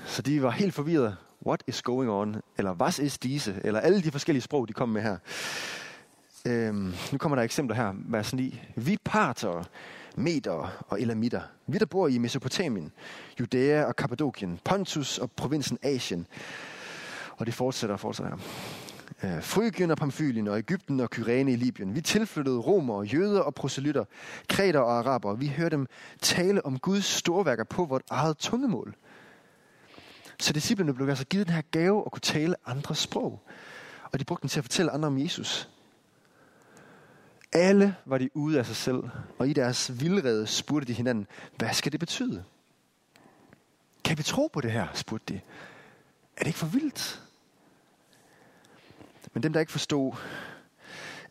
Så 0.06 0.22
de 0.22 0.42
var 0.42 0.50
helt 0.50 0.74
forvirret. 0.74 1.16
What 1.46 1.62
is 1.66 1.82
going 1.82 2.10
on? 2.10 2.36
Eller 2.58 2.72
was 2.72 2.98
is 2.98 3.18
disse? 3.18 3.60
Eller 3.64 3.80
alle 3.80 4.02
de 4.02 4.10
forskellige 4.10 4.42
sprog, 4.42 4.68
de 4.68 4.72
kom 4.72 4.88
med 4.88 5.02
her. 5.02 5.16
Øhm, 6.46 6.94
nu 7.12 7.18
kommer 7.18 7.36
der 7.36 7.42
eksempler 7.42 7.76
her. 7.76 7.92
Vers 7.94 8.34
9. 8.34 8.60
Vi 8.76 8.98
parter, 9.04 9.64
meter 10.16 10.84
og 10.88 11.00
elamitter. 11.00 11.42
Vi, 11.66 11.78
der 11.78 11.86
bor 11.86 12.08
i 12.08 12.18
Mesopotamien, 12.18 12.92
Judæa 13.40 13.84
og 13.84 13.96
Kappadokien, 13.96 14.60
Pontus 14.64 15.18
og 15.18 15.30
provinsen 15.30 15.78
Asien. 15.82 16.26
Og 17.36 17.46
det 17.46 17.54
fortsætter 17.54 17.94
og 17.94 18.00
fortsætter 18.00 18.36
her. 18.36 18.89
Øh, 19.24 19.42
Frygien 19.42 19.90
og 19.90 19.96
Pamfylien 19.96 20.48
og 20.48 20.58
Ægypten 20.58 21.00
og 21.00 21.10
Kyrene 21.10 21.52
i 21.52 21.56
Libyen. 21.56 21.94
Vi 21.94 22.00
tilflyttede 22.00 22.58
romer, 22.58 23.02
jøder 23.02 23.40
og 23.40 23.54
proselytter, 23.54 24.04
kreter 24.48 24.80
og 24.80 24.98
araber. 24.98 25.34
Vi 25.34 25.46
hørte 25.46 25.76
dem 25.76 25.86
tale 26.20 26.66
om 26.66 26.78
Guds 26.78 27.04
storværker 27.04 27.64
på 27.64 27.84
vort 27.84 28.02
eget 28.10 28.36
tungemål. 28.38 28.94
Så 30.38 30.52
disciplene 30.52 30.94
blev 30.94 31.08
altså 31.08 31.24
givet 31.24 31.46
den 31.46 31.54
her 31.54 31.62
gave 31.70 32.02
at 32.06 32.12
kunne 32.12 32.20
tale 32.20 32.54
andre 32.66 32.94
sprog. 32.94 33.40
Og 34.12 34.18
de 34.18 34.24
brugte 34.24 34.42
den 34.42 34.48
til 34.48 34.60
at 34.60 34.64
fortælle 34.64 34.90
andre 34.90 35.06
om 35.06 35.18
Jesus. 35.18 35.68
Alle 37.52 37.96
var 38.06 38.18
de 38.18 38.30
ude 38.34 38.58
af 38.58 38.66
sig 38.66 38.76
selv, 38.76 39.02
og 39.38 39.48
i 39.48 39.52
deres 39.52 40.00
vildrede 40.00 40.46
spurgte 40.46 40.88
de 40.88 40.92
hinanden, 40.92 41.26
hvad 41.56 41.72
skal 41.72 41.92
det 41.92 42.00
betyde? 42.00 42.44
Kan 44.04 44.18
vi 44.18 44.22
tro 44.22 44.50
på 44.52 44.60
det 44.60 44.72
her, 44.72 44.86
spurgte 44.94 45.34
de. 45.34 45.40
Er 46.36 46.38
det 46.38 46.46
ikke 46.46 46.58
for 46.58 46.66
vildt? 46.66 47.22
Men 49.32 49.42
dem, 49.42 49.52
der 49.52 49.60
ikke 49.60 49.72
forstod 49.72 50.12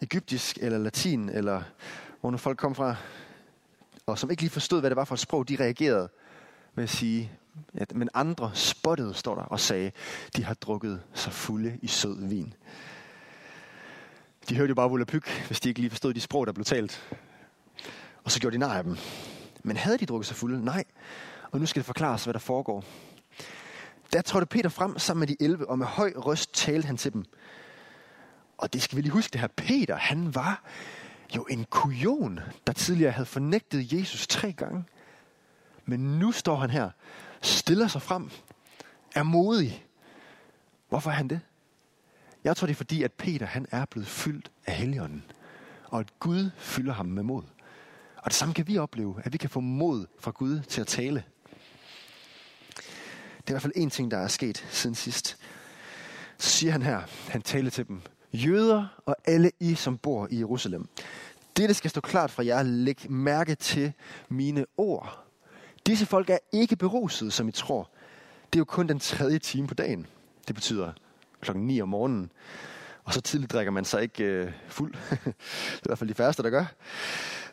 egyptisk 0.02 0.58
eller 0.62 0.78
latin, 0.78 1.30
eller 1.30 1.62
hvor 2.22 2.32
nu 2.32 2.38
folk 2.38 2.58
kom 2.58 2.76
fra, 2.76 2.96
og 4.06 4.20
som 4.20 4.32
ikke 4.32 4.42
lige 4.42 4.52
forstod, 4.52 4.80
hvad 4.80 4.90
det 4.90 4.98
var 4.98 5.06
for 5.06 5.16
et 5.16 5.20
sprog, 5.20 5.50
de 5.50 5.56
reagerede 5.60 6.10
med 6.76 6.84
at 6.84 6.90
sige, 6.90 7.32
at, 7.74 7.96
men 7.96 8.10
andre 8.14 8.52
spottede, 8.54 9.14
står 9.14 9.36
der, 9.36 9.42
og 9.42 9.60
sagde, 9.60 9.92
de 10.36 10.44
har 10.44 10.54
drukket 10.54 11.02
sig 11.14 11.34
fulde 11.34 11.80
i 11.82 11.88
sød 11.88 12.28
vin. 12.28 12.54
De 14.50 14.56
hørte 14.56 14.70
jo 14.70 14.76
bare 14.76 14.90
volapyk, 14.90 15.44
hvis 15.48 15.60
de 15.60 15.70
ikke 15.70 15.80
lige 15.82 15.90
forstod 15.90 16.14
de 16.14 16.22
sprog, 16.22 16.48
der 16.48 16.54
blev 16.54 16.66
talt. 16.66 17.16
Og 18.24 18.32
så 18.32 18.40
gjorde 18.40 18.54
de 18.54 18.60
nar 18.60 18.74
af 18.74 18.84
dem. 18.84 18.98
Men 19.64 19.78
havde 19.78 19.98
de 19.98 20.06
drukket 20.06 20.28
sig 20.28 20.36
fulde? 20.36 20.66
Nej. 20.66 20.84
Og 21.52 21.60
nu 21.60 21.66
skal 21.66 21.80
det 21.80 21.86
forklares, 21.86 22.24
hvad 22.24 22.34
der 22.34 22.40
foregår. 22.40 22.84
Der 24.14 24.22
trådte 24.22 24.46
Peter 24.46 24.70
frem 24.70 25.00
sammen 25.00 25.20
med 25.20 25.28
de 25.28 25.36
11, 25.40 25.70
og 25.70 25.80
med 25.80 25.86
høj 25.86 26.14
røst 26.16 26.54
talte 26.54 26.86
han 26.86 26.98
til 26.98 27.14
dem. 27.14 27.26
Og 28.60 28.74
det 28.74 28.82
skal 28.82 28.96
vi 28.96 29.02
lige 29.02 29.12
huske, 29.12 29.32
det 29.34 29.42
her 29.42 29.48
Peter, 29.48 29.96
han 29.96 30.36
var 30.36 30.64
jo 31.36 31.44
en 31.44 31.66
kujon, 31.70 32.40
der 32.68 32.74
tidligere 32.74 33.12
havde 33.12 33.26
fornægtet 33.26 33.94
Jesus 33.94 34.28
tre 34.28 34.54
gange. 34.54 34.84
Men 35.86 36.20
nu 36.20 36.32
står 36.32 36.56
han 36.56 36.70
her, 36.70 36.90
stiller 37.42 37.88
sig 37.88 38.02
frem, 38.02 38.30
er 39.16 39.24
modig. 39.24 39.86
Hvorfor 40.90 41.10
er 41.10 41.16
han 41.16 41.28
det? 41.28 41.40
Jeg 42.44 42.58
tror, 42.58 42.68
det 42.68 42.74
er 42.74 42.78
fordi, 42.78 43.04
at 43.04 43.14
Peter 43.14 43.46
han 43.46 43.66
er 43.72 43.86
blevet 43.86 44.08
fyldt 44.08 44.52
af 44.66 44.74
helligånden. 44.74 45.24
Og 45.86 46.00
at 46.00 46.20
Gud 46.20 46.50
fylder 46.58 46.94
ham 46.94 47.06
med 47.06 47.24
mod. 47.24 47.44
Og 48.18 48.26
det 48.26 48.34
samme 48.34 48.54
kan 48.54 48.68
vi 48.68 48.78
opleve, 48.78 49.22
at 49.24 49.34
vi 49.34 49.38
kan 49.38 49.50
få 49.50 49.60
mod 49.60 50.06
fra 50.20 50.32
Gud 50.32 50.60
til 50.60 50.82
at 50.82 50.88
tale. 50.88 51.24
Det 53.38 53.48
er 53.48 53.52
i 53.52 53.54
hvert 53.54 53.62
fald 53.62 53.74
en 53.76 53.90
ting, 53.90 54.12
der 54.12 54.18
er 54.18 54.28
sket 54.28 54.68
siden 54.70 54.96
sidst. 54.96 55.38
Så 56.38 56.50
siger 56.50 56.72
han 56.72 56.82
her, 56.82 57.02
han 57.30 57.42
taler 57.42 57.70
til 57.70 57.88
dem, 57.88 58.02
jøder 58.34 59.02
og 59.06 59.16
alle 59.26 59.52
I, 59.60 59.76
som 59.76 59.98
bor 59.98 60.28
i 60.32 60.40
Jerusalem. 60.40 60.88
Det, 61.58 61.76
skal 61.76 61.90
stå 61.90 62.02
klart 62.02 62.32
for 62.32 62.42
jer, 62.42 62.64
læg 62.64 63.06
mærke 63.10 63.56
til 63.56 63.94
mine 64.30 64.66
ord. 64.78 65.26
Disse 65.86 66.06
folk 66.06 66.30
er 66.30 66.38
ikke 66.52 66.76
beruset, 66.76 67.34
som 67.34 67.48
I 67.48 67.52
tror. 67.52 67.90
Det 68.54 68.60
er 68.60 68.62
jo 68.62 68.66
kun 68.66 68.88
den 68.88 69.00
tredje 69.00 69.40
time 69.40 69.68
på 69.68 69.74
dagen. 69.74 70.08
Det 70.48 70.56
betyder 70.56 70.92
klokken 71.42 71.68
9 71.68 71.82
om 71.82 71.90
morgenen. 71.90 72.32
Og 73.04 73.14
så 73.14 73.22
tidligt 73.22 73.52
drikker 73.52 73.72
man 73.72 73.86
sig 73.86 74.02
ikke 74.02 74.24
øh, 74.24 74.52
fuld. 74.68 74.94
det 75.10 75.26
er 75.26 75.30
i 75.78 75.84
hvert 75.86 75.98
fald 75.98 76.10
de 76.10 76.14
færreste, 76.14 76.44
der 76.44 76.50
gør. 76.50 76.66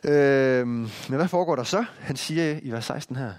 Øh, 0.03 0.67
men 0.67 0.89
hvad 1.07 1.27
foregår 1.27 1.55
der 1.55 1.63
så? 1.63 1.85
Han 1.99 2.15
siger 2.15 2.59
i 2.63 2.71
vers 2.71 2.85
16 2.85 3.15
her. 3.15 3.33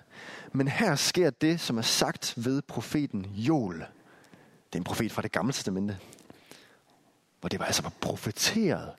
Men 0.52 0.68
her 0.68 0.95
sker 0.95 1.30
det, 1.30 1.61
som 1.61 1.78
er 1.78 1.83
sagt 1.83 2.35
ved 2.37 2.62
profeten 2.62 3.26
Joel. 3.35 3.78
Det 3.78 4.75
er 4.75 4.78
en 4.78 4.85
profet 4.85 5.12
fra 5.12 5.23
det 5.23 5.33
gamle 5.33 5.52
testamente. 5.52 5.99
Hvor 7.40 7.49
det 7.49 7.59
var 7.59 7.66
altså 7.66 7.83
var 7.83 7.92
profeteret, 8.00 8.92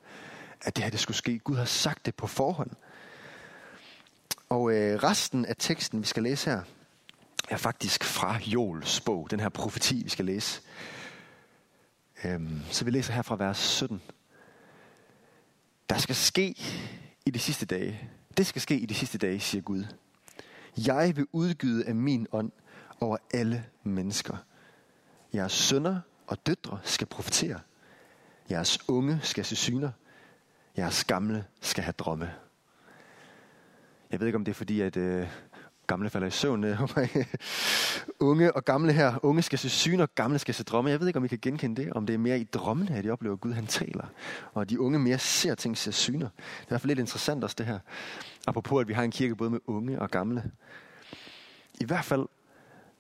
at 0.62 0.76
det 0.76 0.84
her 0.84 0.92
det 0.92 1.00
skulle 1.00 1.18
ske. 1.18 1.40
Gud 1.40 1.56
har 1.56 1.66
sagt 1.66 2.06
det 2.06 2.16
på 2.16 2.28
forhånd. 2.28 2.72
Og 4.50 4.72
øh, 4.74 5.04
resten 5.04 5.46
af 5.46 5.56
teksten, 5.60 6.02
vi 6.02 6.06
skal 6.06 6.24
læse 6.24 6.50
her, 6.50 6.62
er 7.50 7.58
faktisk 7.58 8.04
fra 8.04 8.38
Jols 8.46 9.02
bog, 9.02 9.32
den 9.32 9.40
her 9.40 9.50
profeti, 9.50 10.04
vi 10.04 10.10
skal 10.10 10.26
læse. 10.26 10.62
Øhm, 12.24 12.62
så 12.72 12.86
vi 12.86 12.92
læser 12.92 13.14
her 13.14 13.22
fra 13.22 13.36
vers 13.36 13.58
17. 13.58 14.02
Der 15.90 15.98
skal 15.98 16.16
ske 16.16 16.56
i 17.26 17.32
de 17.32 17.40
sidste 17.40 17.66
dage. 17.66 18.10
Det 18.38 18.48
skal 18.48 18.62
ske 18.62 18.80
i 18.80 18.86
de 18.86 18.94
sidste 18.94 19.18
dage, 19.18 19.40
siger 19.40 19.62
Gud. 19.62 19.86
Jeg 20.78 21.16
vil 21.16 21.28
udgyde 21.32 21.86
af 21.86 21.96
min 21.96 22.28
ånd 22.32 22.52
over 23.00 23.18
alle 23.34 23.66
mennesker. 23.84 24.38
Jeres 25.34 25.52
sønner 25.52 26.00
og 26.28 26.46
døtre 26.46 26.80
skal 26.84 27.08
profetere. 27.08 27.60
Jeres 28.52 28.90
unge 28.90 29.20
skal 29.22 29.46
se 29.46 29.56
syner. 29.56 29.92
Jeres 30.78 31.04
gamle 31.04 31.46
skal 31.62 31.84
have 31.84 31.94
drømme. 31.98 32.32
Jeg 34.12 34.20
ved 34.20 34.28
ikke, 34.28 34.38
om 34.38 34.46
det 34.46 34.52
er 34.52 34.56
fordi, 34.56 34.82
at 34.82 34.98
øh, 34.98 35.28
gamle 35.88 36.10
falder 36.10 36.28
i 36.28 36.32
søvn. 36.32 36.64
Øh, 36.64 36.82
øh, 36.98 37.26
unge 38.20 38.56
og 38.56 38.66
gamle 38.66 38.94
her. 38.94 39.26
Unge 39.26 39.42
skal 39.42 39.60
se 39.60 39.70
syner, 39.70 40.04
og 40.04 40.16
gamle 40.16 40.40
skal 40.40 40.54
se 40.54 40.64
drømme. 40.64 40.92
Jeg 40.92 41.00
ved 41.00 41.08
ikke, 41.08 41.18
om 41.18 41.26
I 41.26 41.28
kan 41.28 41.40
genkende 41.42 41.82
det. 41.82 41.94
Om 41.94 42.06
det 42.06 42.14
er 42.14 42.18
mere 42.18 42.40
i 42.40 42.44
drømmene, 42.44 42.96
at 42.96 43.04
de 43.04 43.10
oplever, 43.10 43.34
at 43.36 43.42
Gud 43.42 43.54
han 43.54 43.68
taler. 43.68 44.06
Og 44.54 44.70
de 44.70 44.80
unge 44.80 45.00
mere 45.00 45.18
ser 45.18 45.56
ting, 45.56 45.78
ser 45.78 45.92
syner. 45.92 46.30
Det 46.38 46.60
er 46.60 46.64
i 46.64 46.68
hvert 46.68 46.82
fald 46.82 46.90
lidt 46.90 47.00
interessant 47.00 47.44
også 47.44 47.56
det 47.58 47.66
her. 47.66 47.80
Apropos, 48.48 48.82
at 48.82 48.88
vi 48.88 48.94
har 48.94 49.04
en 49.04 49.12
kirke 49.12 49.36
både 49.36 49.50
med 49.50 49.60
unge 49.68 50.02
og 50.02 50.10
gamle. 50.10 50.52
I 51.82 51.86
hvert 51.86 52.06
fald, 52.06 52.26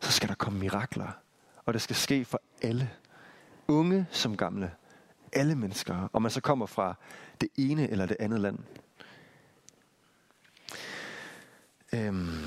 så 0.01 0.11
skal 0.11 0.29
der 0.29 0.35
komme 0.35 0.59
mirakler. 0.59 1.11
Og 1.65 1.73
det 1.73 1.81
skal 1.81 1.95
ske 1.95 2.25
for 2.25 2.41
alle. 2.61 2.89
Unge 3.67 4.07
som 4.11 4.37
gamle. 4.37 4.71
Alle 5.33 5.55
mennesker. 5.55 6.09
om 6.13 6.21
man 6.21 6.31
så 6.31 6.41
kommer 6.41 6.65
fra 6.65 6.95
det 7.41 7.49
ene 7.57 7.89
eller 7.89 8.05
det 8.05 8.17
andet 8.19 8.39
land. 8.39 8.59
Øhm, 11.93 12.45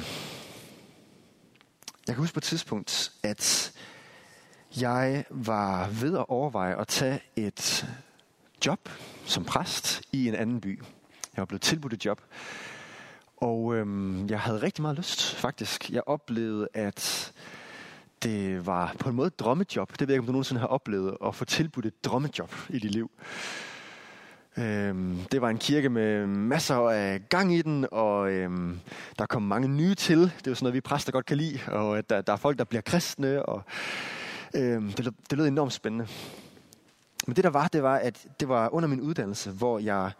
jeg 2.06 2.14
kan 2.14 2.16
huske 2.16 2.34
på 2.34 2.40
et 2.40 2.44
tidspunkt, 2.44 3.12
at 3.22 3.72
jeg 4.80 5.24
var 5.30 5.88
ved 5.88 6.18
at 6.18 6.24
overveje 6.28 6.80
at 6.80 6.88
tage 6.88 7.20
et 7.36 7.86
job 8.66 8.88
som 9.24 9.44
præst 9.44 10.02
i 10.12 10.28
en 10.28 10.34
anden 10.34 10.60
by. 10.60 10.82
Jeg 11.36 11.40
var 11.40 11.44
blevet 11.44 11.62
tilbudt 11.62 11.92
et 11.92 12.04
job. 12.04 12.20
Og 13.36 13.74
øhm, 13.74 14.28
jeg 14.28 14.40
havde 14.40 14.62
rigtig 14.62 14.82
meget 14.82 14.96
lyst, 14.96 15.34
faktisk. 15.34 15.90
Jeg 15.90 16.02
oplevede, 16.06 16.68
at 16.74 17.32
det 18.22 18.66
var 18.66 18.94
på 18.98 19.08
en 19.08 19.16
måde 19.16 19.26
et 19.26 19.38
drømmejob. 19.38 19.92
Det 19.92 20.00
ved 20.00 20.06
jeg 20.08 20.14
ikke, 20.14 20.20
om 20.20 20.26
du 20.26 20.32
nogensinde 20.32 20.60
har 20.60 20.68
oplevet, 20.68 21.16
at 21.26 21.34
få 21.34 21.44
tilbudt 21.44 21.86
et 21.86 22.04
drømmejob 22.04 22.54
i 22.68 22.78
dit 22.78 22.90
liv. 22.90 23.10
Øhm, 24.56 25.18
det 25.32 25.40
var 25.40 25.48
en 25.50 25.58
kirke 25.58 25.88
med 25.88 26.26
masser 26.26 26.74
af 26.74 27.20
gang 27.28 27.54
i 27.54 27.62
den, 27.62 27.86
og 27.92 28.30
øhm, 28.30 28.80
der 29.18 29.26
kom 29.26 29.42
mange 29.42 29.68
nye 29.68 29.94
til. 29.94 30.20
Det 30.20 30.26
er 30.46 30.50
jo 30.50 30.54
sådan 30.54 30.64
noget, 30.64 30.74
vi 30.74 30.80
præster 30.80 31.12
godt 31.12 31.26
kan 31.26 31.36
lide, 31.36 31.58
og 31.66 32.10
der, 32.10 32.20
der 32.20 32.32
er 32.32 32.36
folk, 32.36 32.58
der 32.58 32.64
bliver 32.64 32.82
kristne, 32.82 33.46
og 33.46 33.62
øhm, 34.54 34.92
det, 34.92 35.14
det 35.30 35.38
lød 35.38 35.46
enormt 35.46 35.72
spændende. 35.72 36.06
Men 37.26 37.36
det 37.36 37.44
der 37.44 37.50
var, 37.50 37.68
det 37.68 37.82
var, 37.82 37.96
at 37.96 38.26
det 38.40 38.48
var 38.48 38.74
under 38.74 38.88
min 38.88 39.00
uddannelse, 39.00 39.50
hvor 39.50 39.78
jeg 39.78 40.10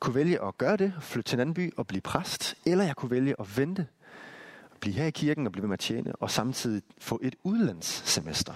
kunne 0.00 0.14
vælge 0.14 0.44
at 0.44 0.58
gøre 0.58 0.76
det, 0.76 0.92
flytte 1.00 1.30
til 1.30 1.36
en 1.36 1.40
anden 1.40 1.54
by 1.54 1.72
og 1.76 1.86
blive 1.86 2.00
præst, 2.00 2.54
eller 2.66 2.84
jeg 2.84 2.96
kunne 2.96 3.10
vælge 3.10 3.34
at 3.40 3.56
vente, 3.56 3.86
blive 4.80 4.94
her 4.94 5.06
i 5.06 5.10
kirken 5.10 5.46
og 5.46 5.52
blive 5.52 5.62
ved 5.62 5.68
med 5.68 5.74
at 5.74 5.80
tjene, 5.80 6.16
og 6.16 6.30
samtidig 6.30 6.82
få 6.98 7.20
et 7.22 7.36
udlandssemester. 7.44 8.54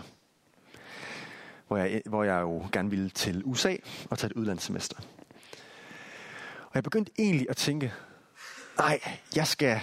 Hvor 1.66 1.76
jeg, 1.76 2.02
hvor 2.06 2.24
jeg 2.24 2.40
jo 2.40 2.68
gerne 2.72 2.90
ville 2.90 3.10
til 3.10 3.42
USA 3.44 3.76
og 4.10 4.18
tage 4.18 4.30
et 4.30 4.36
udlandssemester. 4.36 4.96
Og 6.70 6.74
jeg 6.74 6.82
begyndte 6.82 7.12
egentlig 7.18 7.46
at 7.50 7.56
tænke, 7.56 7.92
nej, 8.78 9.00
jeg 9.36 9.46
skal, 9.46 9.80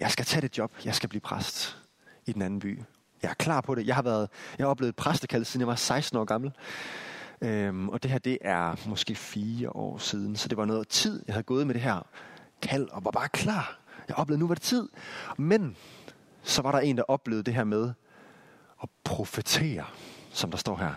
jeg 0.00 0.10
skal 0.10 0.24
tage 0.24 0.42
det 0.42 0.58
job, 0.58 0.72
jeg 0.84 0.94
skal 0.94 1.08
blive 1.08 1.20
præst 1.20 1.78
i 2.26 2.32
den 2.32 2.42
anden 2.42 2.60
by. 2.60 2.82
Jeg 3.22 3.30
er 3.30 3.34
klar 3.34 3.60
på 3.60 3.74
det. 3.74 3.86
Jeg 3.86 3.94
har, 3.94 4.02
været, 4.02 4.28
jeg 4.58 4.64
har 4.64 4.70
oplevet 4.70 4.96
præstekald, 4.96 5.44
siden 5.44 5.60
jeg 5.60 5.68
var 5.68 5.74
16 5.74 6.18
år 6.18 6.24
gammel. 6.24 6.52
Øhm, 7.40 7.88
og 7.88 8.02
det 8.02 8.10
her, 8.10 8.18
det 8.18 8.38
er 8.40 8.88
måske 8.88 9.14
fire 9.14 9.76
år 9.76 9.98
siden, 9.98 10.36
så 10.36 10.48
det 10.48 10.58
var 10.58 10.64
noget 10.64 10.88
tid, 10.88 11.22
jeg 11.26 11.34
havde 11.34 11.44
gået 11.44 11.66
med 11.66 11.74
det 11.74 11.82
her 11.82 12.06
kald, 12.62 12.88
og 12.90 13.04
var 13.04 13.10
bare 13.10 13.28
klar. 13.28 13.78
Jeg 14.08 14.16
oplevede, 14.16 14.40
nu 14.40 14.46
var 14.46 14.54
det 14.54 14.62
tid. 14.62 14.88
Men 15.38 15.76
så 16.42 16.62
var 16.62 16.72
der 16.72 16.78
en, 16.78 16.96
der 16.96 17.02
oplevede 17.02 17.42
det 17.42 17.54
her 17.54 17.64
med 17.64 17.92
at 18.82 18.88
profetere, 19.04 19.84
som 20.30 20.50
der 20.50 20.58
står 20.58 20.76
her. 20.76 20.94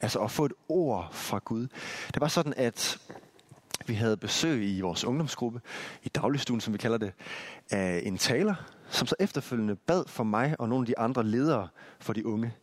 Altså 0.00 0.18
at 0.18 0.30
få 0.30 0.44
et 0.44 0.52
ord 0.68 1.08
fra 1.12 1.40
Gud. 1.44 1.66
Det 2.14 2.20
var 2.20 2.28
sådan, 2.28 2.54
at 2.56 2.98
vi 3.86 3.94
havde 3.94 4.16
besøg 4.16 4.76
i 4.76 4.80
vores 4.80 5.04
ungdomsgruppe, 5.04 5.60
i 6.02 6.08
dagligstuen, 6.08 6.60
som 6.60 6.72
vi 6.72 6.78
kalder 6.78 6.98
det, 6.98 7.12
af 7.70 8.02
en 8.04 8.18
taler, 8.18 8.54
som 8.88 9.06
så 9.06 9.14
efterfølgende 9.20 9.76
bad 9.76 10.04
for 10.06 10.24
mig 10.24 10.56
og 10.58 10.68
nogle 10.68 10.82
af 10.82 10.86
de 10.86 10.98
andre 10.98 11.24
ledere 11.24 11.68
for 12.00 12.12
de 12.12 12.26
unge. 12.26 12.54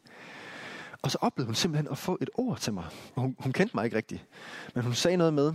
Og 1.02 1.12
så 1.12 1.18
oplevede 1.22 1.48
hun 1.48 1.56
simpelthen 1.56 1.92
at 1.92 1.98
få 1.98 2.18
et 2.22 2.30
ord 2.36 2.58
til 2.58 2.74
mig. 2.74 2.86
Hun, 3.16 3.36
hun 3.40 3.54
kendte 3.54 3.78
mig 3.78 3.86
ikke 3.86 3.98
rigtigt. 3.98 4.26
Men 4.76 4.84
hun 4.84 4.94
sagde 4.94 5.18
noget 5.18 5.34
med, 5.34 5.54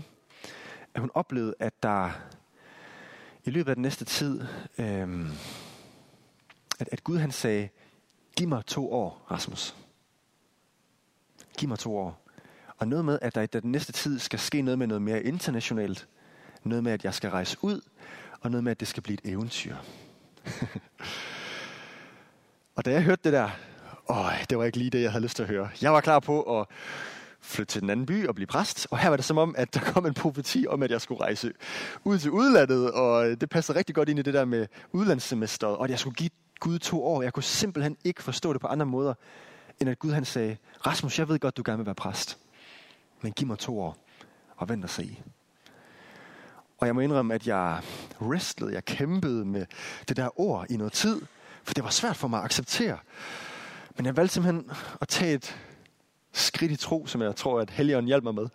at 0.95 1.00
hun 1.00 1.11
oplevede, 1.14 1.54
at 1.61 1.83
der 1.83 2.11
i 3.47 3.50
løbet 3.50 3.71
af 3.71 3.76
den 3.76 3.83
næste 3.83 4.05
tid, 4.05 4.41
øhm, 4.79 5.29
at, 6.79 6.88
at 6.93 7.05
Gud 7.05 7.19
han 7.19 7.31
sagde, 7.31 7.69
giv 8.37 8.49
mig 8.49 8.67
to 8.67 8.93
år, 8.93 9.26
Rasmus. 9.31 9.75
Giv 11.59 11.69
mig 11.69 11.79
to 11.79 11.97
år. 11.97 12.23
Og 12.79 12.88
noget 12.88 13.05
med, 13.05 13.19
at 13.23 13.35
der 13.35 13.43
i 13.43 13.47
den 13.47 13.73
næste 13.73 13.93
tid 13.93 14.19
skal 14.19 14.38
ske 14.38 14.62
noget 14.62 14.79
med 14.79 14.87
noget 14.87 15.03
mere 15.03 15.23
internationalt. 15.23 16.09
Noget 16.65 16.85
med, 16.85 16.93
at 16.93 17.05
jeg 17.05 17.15
skal 17.15 17.31
rejse 17.31 17.57
ud. 17.62 17.81
Og 18.41 18.50
noget 18.50 18.65
med, 18.65 18.71
at 18.71 18.81
det 18.81 18.88
skal 18.88 19.03
blive 19.03 19.19
et 19.25 19.33
eventyr. 19.33 19.76
og 22.76 22.85
da 22.85 22.91
jeg 22.91 23.03
hørte 23.03 23.23
det 23.25 23.33
der, 23.33 23.50
åh, 24.09 24.33
det 24.50 24.59
var 24.59 24.65
ikke 24.65 24.79
lige 24.79 24.91
det, 24.91 25.03
jeg 25.03 25.12
havde 25.12 25.25
lyst 25.25 25.37
til 25.37 25.43
at 25.43 25.49
høre. 25.49 25.69
Jeg 25.83 25.93
var 25.93 26.00
klar 26.00 26.21
på 26.21 26.61
at 26.61 26.67
flytte 27.47 27.73
til 27.73 27.83
den 27.83 27.91
anden 27.91 28.07
by 28.07 28.26
og 28.26 28.35
blive 28.35 28.47
præst. 28.47 28.87
Og 28.91 28.99
her 28.99 29.09
var 29.09 29.17
det 29.17 29.25
som 29.25 29.38
om, 29.38 29.55
at 29.59 29.75
der 29.75 29.81
kom 29.81 30.07
en 30.07 30.15
profeti 30.15 30.67
om, 30.69 30.83
at 30.83 30.91
jeg 30.91 31.00
skulle 31.00 31.21
rejse 31.21 31.53
ud 32.05 32.19
til 32.19 32.31
udlandet. 32.31 32.91
Og 32.93 33.41
det 33.41 33.50
passer 33.50 33.76
rigtig 33.76 33.95
godt 33.95 34.09
ind 34.09 34.19
i 34.19 34.23
det 34.23 34.35
der 34.35 34.45
med 34.45 34.67
udlandssemester. 34.93 35.67
Og 35.67 35.85
at 35.85 35.91
jeg 35.91 35.99
skulle 35.99 36.15
give 36.15 36.31
Gud 36.61 36.79
to 36.79 37.05
år. 37.05 37.23
Jeg 37.23 37.33
kunne 37.33 37.43
simpelthen 37.43 37.97
ikke 38.05 38.23
forstå 38.23 38.53
det 38.53 38.61
på 38.61 38.67
andre 38.67 38.87
måder, 38.87 39.15
end 39.81 39.91
at 39.91 39.99
Gud 39.99 40.12
han 40.12 40.25
sagde, 40.25 40.57
Rasmus, 40.87 41.19
jeg 41.19 41.29
ved 41.29 41.38
godt, 41.38 41.56
du 41.56 41.63
gerne 41.67 41.78
vil 41.78 41.87
være 41.87 41.95
præst. 41.95 42.39
Men 43.23 43.32
giv 43.32 43.47
mig 43.47 43.59
to 43.59 43.80
år 43.80 43.97
og 44.56 44.69
vent 44.69 44.85
og 44.85 44.91
se. 44.91 45.23
Og 46.78 46.87
jeg 46.87 46.95
må 46.95 47.00
indrømme, 47.00 47.35
at 47.35 47.47
jeg 47.47 47.80
wrestlede, 48.21 48.75
jeg 48.75 48.85
kæmpede 48.85 49.45
med 49.45 49.67
det 50.09 50.17
der 50.17 50.41
ord 50.41 50.67
i 50.71 50.76
noget 50.76 50.93
tid, 50.93 51.23
for 51.65 51.75
det 51.75 51.85
var 51.85 51.91
svært 51.91 52.17
for 52.17 52.28
mig 52.28 52.39
at 52.39 52.45
acceptere. 52.45 52.99
Men 53.97 54.06
jeg 54.06 54.17
valgte 54.17 54.35
simpelthen 54.35 54.71
at 55.00 55.09
tage 55.09 55.35
et 55.35 55.56
skridt 56.37 56.73
i 56.73 56.77
tro, 56.77 57.07
som 57.07 57.23
jeg 57.23 57.37
tror, 57.37 57.61
at 57.61 57.71
Helligånden 57.71 58.09
hjalp 58.09 58.25
mig 58.25 58.35
med, 58.35 58.49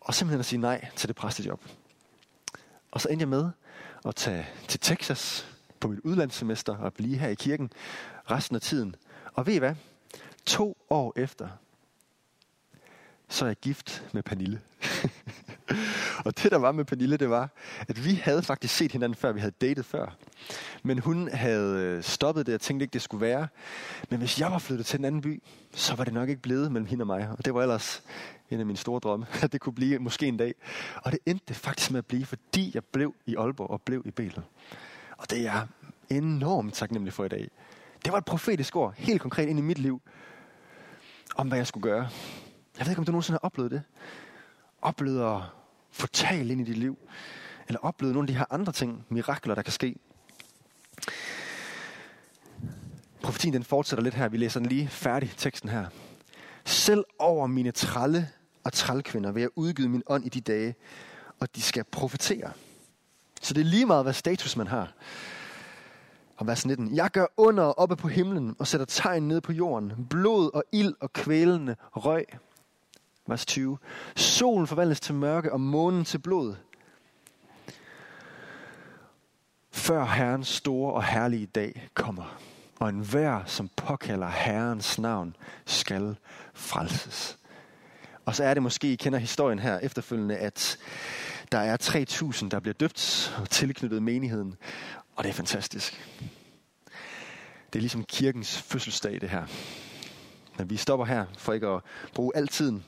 og 0.00 0.14
simpelthen 0.14 0.40
at 0.40 0.46
sige 0.46 0.60
nej 0.60 0.88
til 0.96 1.08
det 1.08 1.16
præstejob. 1.16 1.60
Og 2.90 3.00
så 3.00 3.08
endte 3.08 3.22
jeg 3.22 3.28
med 3.28 3.50
at 4.04 4.14
tage 4.14 4.46
til 4.68 4.80
Texas 4.80 5.46
på 5.80 5.88
mit 5.88 6.00
udlandssemester 6.00 6.76
og 6.76 6.92
blive 6.92 7.18
her 7.18 7.28
i 7.28 7.34
kirken 7.34 7.70
resten 8.30 8.56
af 8.56 8.62
tiden. 8.62 8.96
Og 9.32 9.46
ved 9.46 9.54
I 9.54 9.58
hvad? 9.58 9.74
To 10.46 10.76
år 10.90 11.12
efter, 11.16 11.48
så 13.28 13.44
er 13.44 13.48
jeg 13.48 13.56
gift 13.56 14.04
med 14.12 14.22
Pernille. 14.22 14.60
og 16.24 16.42
det, 16.42 16.52
der 16.52 16.56
var 16.58 16.72
med 16.72 16.84
Pernille, 16.84 17.16
det 17.16 17.30
var, 17.30 17.50
at 17.88 18.04
vi 18.04 18.14
havde 18.14 18.42
faktisk 18.42 18.76
set 18.76 18.92
hinanden 18.92 19.16
før, 19.16 19.32
vi 19.32 19.40
havde 19.40 19.54
datet 19.60 19.84
før. 19.84 20.16
Men 20.82 20.98
hun 20.98 21.28
havde 21.32 21.82
øh, 21.82 22.02
stoppet 22.02 22.46
det, 22.46 22.54
og 22.54 22.60
tænkte 22.60 22.84
ikke, 22.84 22.92
det 22.92 23.02
skulle 23.02 23.20
være. 23.20 23.48
Men 24.10 24.18
hvis 24.18 24.40
jeg 24.40 24.50
var 24.50 24.58
flyttet 24.58 24.86
til 24.86 24.98
en 24.98 25.04
anden 25.04 25.20
by, 25.20 25.42
så 25.72 25.94
var 25.94 26.04
det 26.04 26.14
nok 26.14 26.28
ikke 26.28 26.42
blevet 26.42 26.72
mellem 26.72 26.86
hende 26.86 27.02
og 27.02 27.06
mig. 27.06 27.28
Og 27.38 27.44
det 27.44 27.54
var 27.54 27.62
ellers 27.62 28.02
en 28.50 28.60
af 28.60 28.66
mine 28.66 28.78
store 28.78 29.00
drømme, 29.00 29.26
at 29.42 29.52
det 29.52 29.60
kunne 29.60 29.74
blive 29.74 29.98
måske 29.98 30.26
en 30.26 30.36
dag. 30.36 30.54
Og 31.02 31.12
det 31.12 31.20
endte 31.26 31.54
faktisk 31.54 31.90
med 31.90 31.98
at 31.98 32.06
blive, 32.06 32.26
fordi 32.26 32.70
jeg 32.74 32.84
blev 32.84 33.14
i 33.26 33.36
Aalborg 33.36 33.70
og 33.70 33.82
blev 33.82 34.02
i 34.04 34.10
Betel. 34.10 34.42
Og 35.18 35.30
det 35.30 35.38
er 35.38 35.42
jeg 35.42 35.66
enormt 36.10 36.74
taknemmelig 36.74 37.12
for 37.12 37.24
i 37.24 37.28
dag. 37.28 37.48
Det 38.04 38.12
var 38.12 38.18
et 38.18 38.24
profetisk 38.24 38.76
ord, 38.76 38.94
helt 38.96 39.20
konkret 39.20 39.48
ind 39.48 39.58
i 39.58 39.62
mit 39.62 39.78
liv, 39.78 40.02
om 41.36 41.48
hvad 41.48 41.58
jeg 41.58 41.66
skulle 41.66 41.82
gøre. 41.82 42.08
Jeg 42.78 42.86
ved 42.86 42.90
ikke, 42.90 42.98
om 42.98 43.04
du 43.04 43.12
nogensinde 43.12 43.38
har 43.42 43.46
oplevet 43.46 43.70
det. 43.70 43.82
Oplevet 44.82 45.36
at 45.36 45.42
få 45.90 46.06
talt 46.06 46.50
ind 46.50 46.60
i 46.60 46.64
dit 46.64 46.76
liv. 46.76 46.98
Eller 47.68 47.80
opleve 47.80 48.12
nogle 48.12 48.24
af 48.24 48.32
de 48.32 48.38
her 48.38 48.44
andre 48.50 48.72
ting, 48.72 49.06
mirakler, 49.08 49.54
der 49.54 49.62
kan 49.62 49.72
ske. 49.72 49.96
Profetien 53.22 53.54
den 53.54 53.64
fortsætter 53.64 54.02
lidt 54.02 54.14
her. 54.14 54.28
Vi 54.28 54.36
læser 54.36 54.60
den 54.60 54.68
lige 54.68 54.88
færdig, 54.88 55.32
teksten 55.36 55.68
her. 55.68 55.86
Selv 56.64 57.04
over 57.18 57.46
mine 57.46 57.70
tralle 57.70 58.28
og 58.64 58.72
trælkvinder 58.72 59.32
vil 59.32 59.40
jeg 59.40 59.50
udgyde 59.56 59.88
min 59.88 60.02
ånd 60.06 60.26
i 60.26 60.28
de 60.28 60.40
dage, 60.40 60.74
og 61.40 61.56
de 61.56 61.62
skal 61.62 61.84
profetere. 61.84 62.52
Så 63.40 63.54
det 63.54 63.60
er 63.60 63.64
lige 63.64 63.86
meget, 63.86 64.04
hvad 64.04 64.12
status 64.12 64.56
man 64.56 64.66
har. 64.66 64.92
Og 66.36 66.46
vers 66.46 66.66
19. 66.66 66.94
Jeg 66.94 67.10
gør 67.10 67.26
under 67.36 67.64
oppe 67.64 67.96
på 67.96 68.08
himlen 68.08 68.56
og 68.58 68.66
sætter 68.66 68.86
tegn 68.86 69.28
ned 69.28 69.40
på 69.40 69.52
jorden. 69.52 70.06
Blod 70.10 70.50
og 70.54 70.64
ild 70.72 70.94
og 71.00 71.12
kvælende 71.12 71.76
røg. 71.92 72.24
Vers 73.28 73.46
20. 73.46 73.78
Solen 74.16 74.66
forvandles 74.66 75.00
til 75.00 75.14
mørke 75.14 75.52
og 75.52 75.60
månen 75.60 76.04
til 76.04 76.18
blod. 76.18 76.54
Før 79.70 80.04
Herrens 80.04 80.48
store 80.48 80.92
og 80.92 81.04
herlige 81.04 81.46
dag 81.46 81.88
kommer, 81.94 82.40
og 82.80 82.88
enhver, 82.88 83.44
som 83.44 83.70
påkalder 83.76 84.28
Herrens 84.28 84.98
navn, 84.98 85.36
skal 85.66 86.16
frelses. 86.54 87.38
Og 88.24 88.34
så 88.34 88.44
er 88.44 88.54
det 88.54 88.62
måske, 88.62 88.92
I 88.92 88.96
kender 88.96 89.18
historien 89.18 89.58
her 89.58 89.78
efterfølgende, 89.78 90.36
at 90.36 90.78
der 91.52 91.58
er 91.58 91.76
3.000, 92.42 92.48
der 92.48 92.60
bliver 92.60 92.74
døbt 92.74 93.34
og 93.40 93.50
tilknyttet 93.50 94.02
menigheden. 94.02 94.56
Og 95.16 95.24
det 95.24 95.30
er 95.30 95.34
fantastisk. 95.34 96.04
Det 97.72 97.78
er 97.78 97.80
ligesom 97.80 98.04
kirkens 98.04 98.58
fødselsdag, 98.58 99.20
det 99.20 99.30
her. 99.30 99.46
Men 100.58 100.70
vi 100.70 100.76
stopper 100.76 101.06
her, 101.06 101.24
for 101.38 101.52
ikke 101.52 101.66
at 101.66 101.80
bruge 102.14 102.32
al 102.36 102.48
tiden. 102.48 102.84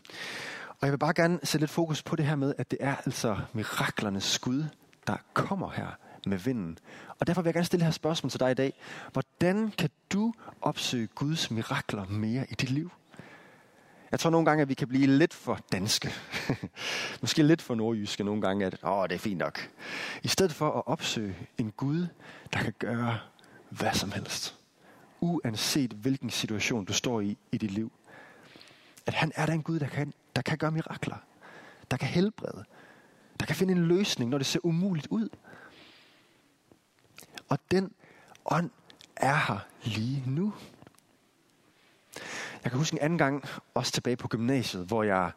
Og 0.68 0.86
jeg 0.86 0.90
vil 0.90 0.98
bare 0.98 1.14
gerne 1.14 1.38
sætte 1.42 1.62
lidt 1.62 1.70
fokus 1.70 2.02
på 2.02 2.16
det 2.16 2.24
her 2.24 2.36
med, 2.36 2.54
at 2.58 2.70
det 2.70 2.78
er 2.80 2.96
altså 3.06 3.38
miraklernes 3.52 4.24
skud, 4.24 4.64
der 5.06 5.16
kommer 5.34 5.70
her 5.70 5.86
med 6.26 6.38
vinden. 6.38 6.78
Og 7.20 7.26
derfor 7.26 7.42
vil 7.42 7.48
jeg 7.48 7.54
gerne 7.54 7.66
stille 7.66 7.80
det 7.80 7.86
her 7.86 7.92
spørgsmål 7.92 8.30
til 8.30 8.40
dig 8.40 8.50
i 8.50 8.54
dag. 8.54 8.72
Hvordan 9.12 9.72
kan 9.78 9.90
du 10.12 10.32
opsøge 10.62 11.06
Guds 11.06 11.50
mirakler 11.50 12.04
mere 12.04 12.46
i 12.50 12.54
dit 12.54 12.70
liv? 12.70 12.90
Jeg 14.10 14.20
tror 14.20 14.30
nogle 14.30 14.46
gange, 14.46 14.62
at 14.62 14.68
vi 14.68 14.74
kan 14.74 14.88
blive 14.88 15.06
lidt 15.06 15.34
for 15.34 15.58
danske. 15.72 16.12
Måske 17.22 17.42
lidt 17.42 17.62
for 17.62 17.74
nordjyske 17.74 18.24
nogle 18.24 18.42
gange, 18.42 18.66
at 18.66 18.76
åh, 18.84 19.08
det 19.08 19.14
er 19.14 19.18
fint 19.18 19.38
nok. 19.38 19.68
I 20.22 20.28
stedet 20.28 20.52
for 20.52 20.70
at 20.70 20.82
opsøge 20.86 21.36
en 21.58 21.70
Gud, 21.70 22.06
der 22.52 22.62
kan 22.62 22.74
gøre 22.78 23.18
hvad 23.70 23.92
som 23.92 24.12
helst. 24.12 24.59
Uanset 25.20 25.90
hvilken 25.90 26.30
situation 26.30 26.84
du 26.84 26.92
står 26.92 27.20
i 27.20 27.38
i 27.52 27.58
dit 27.58 27.70
liv. 27.70 27.92
At 29.06 29.14
han 29.14 29.32
er 29.34 29.46
der 29.46 29.52
en 29.52 29.62
Gud, 29.62 29.78
der 29.78 29.86
kan, 29.86 30.12
der 30.36 30.42
kan 30.42 30.58
gøre 30.58 30.70
mirakler. 30.70 31.16
Der 31.90 31.96
kan 31.96 32.08
helbrede. 32.08 32.64
Der 33.40 33.46
kan 33.46 33.56
finde 33.56 33.72
en 33.72 33.86
løsning, 33.86 34.30
når 34.30 34.38
det 34.38 34.46
ser 34.46 34.60
umuligt 34.62 35.06
ud. 35.10 35.28
Og 37.48 37.58
den 37.70 37.92
ånd 38.44 38.70
er 39.16 39.34
her 39.34 39.58
lige 39.84 40.22
nu. 40.26 40.54
Jeg 42.64 42.72
kan 42.72 42.78
huske 42.78 42.94
en 42.94 43.02
anden 43.02 43.18
gang, 43.18 43.44
også 43.74 43.92
tilbage 43.92 44.16
på 44.16 44.28
gymnasiet, 44.28 44.86
hvor 44.86 45.02
jeg 45.02 45.30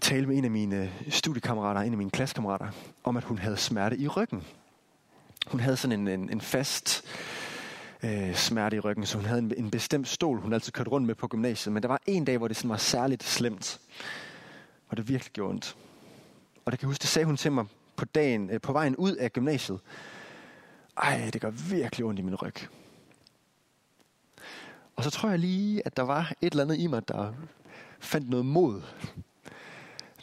talte 0.00 0.26
med 0.26 0.36
en 0.36 0.44
af 0.44 0.50
mine 0.50 0.92
studiekammerater, 1.08 1.80
en 1.80 1.92
af 1.92 1.98
mine 1.98 2.10
klassekammerater, 2.10 2.70
om 3.04 3.16
at 3.16 3.24
hun 3.24 3.38
havde 3.38 3.56
smerte 3.56 3.98
i 3.98 4.08
ryggen. 4.08 4.44
Hun 5.46 5.60
havde 5.60 5.76
sådan 5.76 6.00
en, 6.00 6.08
en, 6.08 6.30
en 6.30 6.40
fast 6.40 7.04
øh, 8.02 8.34
smerte 8.34 8.76
i 8.76 8.80
ryggen, 8.80 9.06
så 9.06 9.18
hun 9.18 9.26
havde 9.26 9.38
en, 9.38 9.52
en 9.56 9.70
bestemt 9.70 10.08
stol, 10.08 10.40
hun 10.40 10.52
altid 10.52 10.72
kørte 10.72 10.90
rundt 10.90 11.06
med 11.06 11.14
på 11.14 11.28
gymnasiet. 11.28 11.72
Men 11.72 11.82
der 11.82 11.88
var 11.88 12.00
en 12.06 12.24
dag, 12.24 12.38
hvor 12.38 12.48
det 12.48 12.56
sådan 12.56 12.70
var 12.70 12.76
særligt 12.76 13.22
slemt, 13.22 13.80
og 14.88 14.96
det 14.96 15.08
virkelig 15.08 15.32
gjorde 15.32 15.50
ondt. 15.50 15.76
Og 16.64 16.72
det 16.72 16.78
kan 16.78 16.86
jeg 16.86 16.90
huske, 16.90 17.02
det 17.02 17.08
sagde 17.08 17.26
hun 17.26 17.36
til 17.36 17.52
mig 17.52 17.66
på, 17.96 18.04
dagen, 18.04 18.50
øh, 18.50 18.60
på 18.60 18.72
vejen 18.72 18.96
ud 18.96 19.12
af 19.12 19.32
gymnasiet. 19.32 19.80
Ej, 20.96 21.30
det 21.32 21.40
gør 21.40 21.50
virkelig 21.50 22.06
ondt 22.06 22.20
i 22.20 22.22
min 22.22 22.34
ryg. 22.34 22.54
Og 24.96 25.04
så 25.04 25.10
tror 25.10 25.30
jeg 25.30 25.38
lige, 25.38 25.86
at 25.86 25.96
der 25.96 26.02
var 26.02 26.32
et 26.40 26.50
eller 26.50 26.64
andet 26.64 26.78
i 26.78 26.86
mig, 26.86 27.08
der 27.08 27.32
fandt 28.00 28.30
noget 28.30 28.46
mod. 28.46 28.82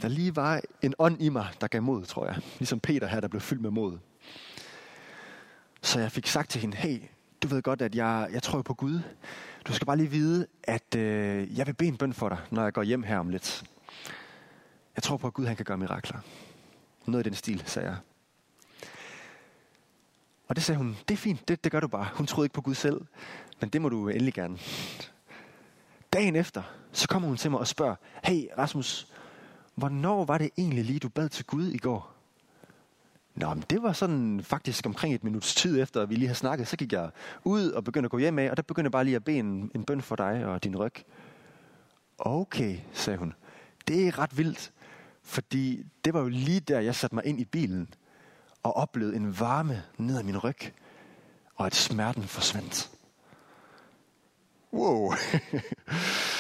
Der 0.02 0.08
lige 0.08 0.36
var 0.36 0.62
en 0.82 0.94
ånd 1.00 1.22
i 1.22 1.30
mig, 1.30 1.48
der 1.62 1.68
gav 1.68 1.82
mod, 1.82 2.06
tror 2.06 2.26
jeg. 2.26 2.36
Ligesom 2.60 2.80
Peter 2.80 3.08
her, 3.08 3.20
der 3.20 3.28
blev 3.28 3.42
fyldt 3.42 3.62
med 3.62 3.72
mod. 3.72 3.98
Så 5.82 6.00
jeg 6.00 6.12
fik 6.12 6.28
sagt 6.28 6.50
til 6.50 6.62
hende, 6.62 6.78
hey, 6.78 7.02
du 7.44 7.48
ved 7.48 7.62
godt, 7.62 7.82
at 7.82 7.96
jeg, 7.96 8.30
jeg 8.32 8.44
tror 8.44 8.62
på 8.62 8.74
Gud. 8.74 9.00
Du 9.68 9.74
skal 9.74 9.86
bare 9.86 9.98
lige 9.98 10.10
vide, 10.12 10.48
at 10.64 10.96
øh, 10.96 11.58
jeg 11.58 11.68
vil 11.68 11.74
bede 11.74 11.90
en 11.90 11.98
bøn 11.98 12.14
for 12.14 12.30
dig, 12.30 12.38
når 12.52 12.64
jeg 12.64 12.74
går 12.74 12.84
hjem 12.84 13.04
her 13.04 13.18
om 13.18 13.30
lidt. 13.30 13.64
Jeg 14.96 15.04
tror 15.04 15.18
på, 15.18 15.28
at 15.28 15.34
Gud 15.34 15.46
han 15.46 15.56
kan 15.56 15.66
gøre 15.66 15.78
mirakler. 15.78 16.20
Noget 17.06 17.26
i 17.26 17.30
den 17.30 17.36
stil, 17.36 17.64
sagde 17.66 17.88
jeg. 17.88 17.98
Og 20.48 20.56
det 20.56 20.64
sagde 20.64 20.78
hun, 20.78 20.98
det 21.08 21.14
er 21.14 21.18
fint, 21.18 21.48
det, 21.48 21.64
det 21.64 21.72
gør 21.72 21.80
du 21.80 21.88
bare. 21.88 22.08
Hun 22.14 22.28
troede 22.28 22.46
ikke 22.46 22.54
på 22.54 22.62
Gud 22.62 22.76
selv, 22.76 23.02
men 23.62 23.70
det 23.70 23.82
må 23.82 23.90
du 23.90 24.10
endelig 24.10 24.34
gerne. 24.34 24.58
Dagen 26.14 26.36
efter, 26.36 26.64
så 26.92 27.08
kommer 27.08 27.28
hun 27.28 27.38
til 27.38 27.52
mig 27.52 27.60
og 27.60 27.68
spørger, 27.68 27.96
hey 28.24 28.48
Rasmus, 28.58 29.08
hvornår 29.76 30.26
var 30.26 30.38
det 30.38 30.50
egentlig 30.58 30.86
lige, 30.86 31.00
du 31.00 31.10
bad 31.10 31.30
til 31.30 31.46
Gud 31.46 31.68
i 31.68 31.78
går? 31.78 32.15
Nå, 33.36 33.54
men 33.54 33.64
det 33.70 33.84
var 33.84 33.94
sådan 33.94 34.42
faktisk 34.44 34.86
omkring 34.86 35.16
et 35.16 35.24
minuts 35.24 35.56
tid 35.56 35.82
efter, 35.82 36.02
at 36.02 36.10
vi 36.10 36.16
lige 36.16 36.28
har 36.28 36.36
snakket. 36.36 36.68
Så 36.68 36.78
gik 36.78 36.94
jeg 36.94 37.10
ud 37.44 37.72
og 37.72 37.84
begyndte 37.84 38.08
at 38.08 38.12
gå 38.12 38.18
hjem 38.18 38.40
af, 38.40 38.50
og 38.50 38.58
der 38.58 38.64
begyndte 38.64 38.86
jeg 38.86 38.92
bare 38.92 39.04
lige 39.04 39.16
at 39.16 39.24
bede 39.24 39.38
en, 39.38 39.72
en 39.76 39.84
bøn 39.86 40.02
for 40.02 40.16
dig 40.16 40.46
og 40.46 40.64
din 40.64 40.78
ryg. 40.78 40.94
Okay, 42.18 42.78
sagde 42.94 43.20
hun. 43.20 43.34
Det 43.88 44.08
er 44.08 44.20
ret 44.20 44.38
vildt, 44.38 44.72
fordi 45.24 45.84
det 46.06 46.14
var 46.14 46.20
jo 46.20 46.28
lige 46.28 46.60
der, 46.60 46.80
jeg 46.80 46.96
satte 46.96 47.16
mig 47.16 47.26
ind 47.26 47.40
i 47.40 47.46
bilen 47.46 47.94
og 48.64 48.78
oplevede 48.78 49.16
en 49.16 49.40
varme 49.40 49.84
ned 49.98 50.18
ad 50.18 50.24
min 50.24 50.38
ryg, 50.38 50.60
og 51.56 51.66
at 51.66 51.76
smerten 51.76 52.24
forsvandt. 52.24 52.90
Wow. 54.74 55.14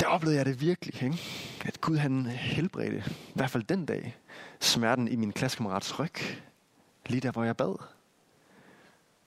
der 0.00 0.06
oplevede 0.06 0.36
jeg 0.36 0.46
det 0.46 0.60
virkelig, 0.60 1.02
ikke? 1.02 1.18
at 1.64 1.80
Gud 1.80 1.96
han 1.96 2.26
helbredte, 2.26 3.04
i 3.28 3.32
hvert 3.34 3.50
fald 3.50 3.62
den 3.62 3.86
dag, 3.86 4.16
smerten 4.60 5.08
i 5.08 5.16
min 5.16 5.32
klassekammerats 5.32 5.98
ryg, 5.98 6.14
lige 7.06 7.20
der 7.20 7.30
hvor 7.30 7.44
jeg 7.44 7.56
bad. 7.56 7.76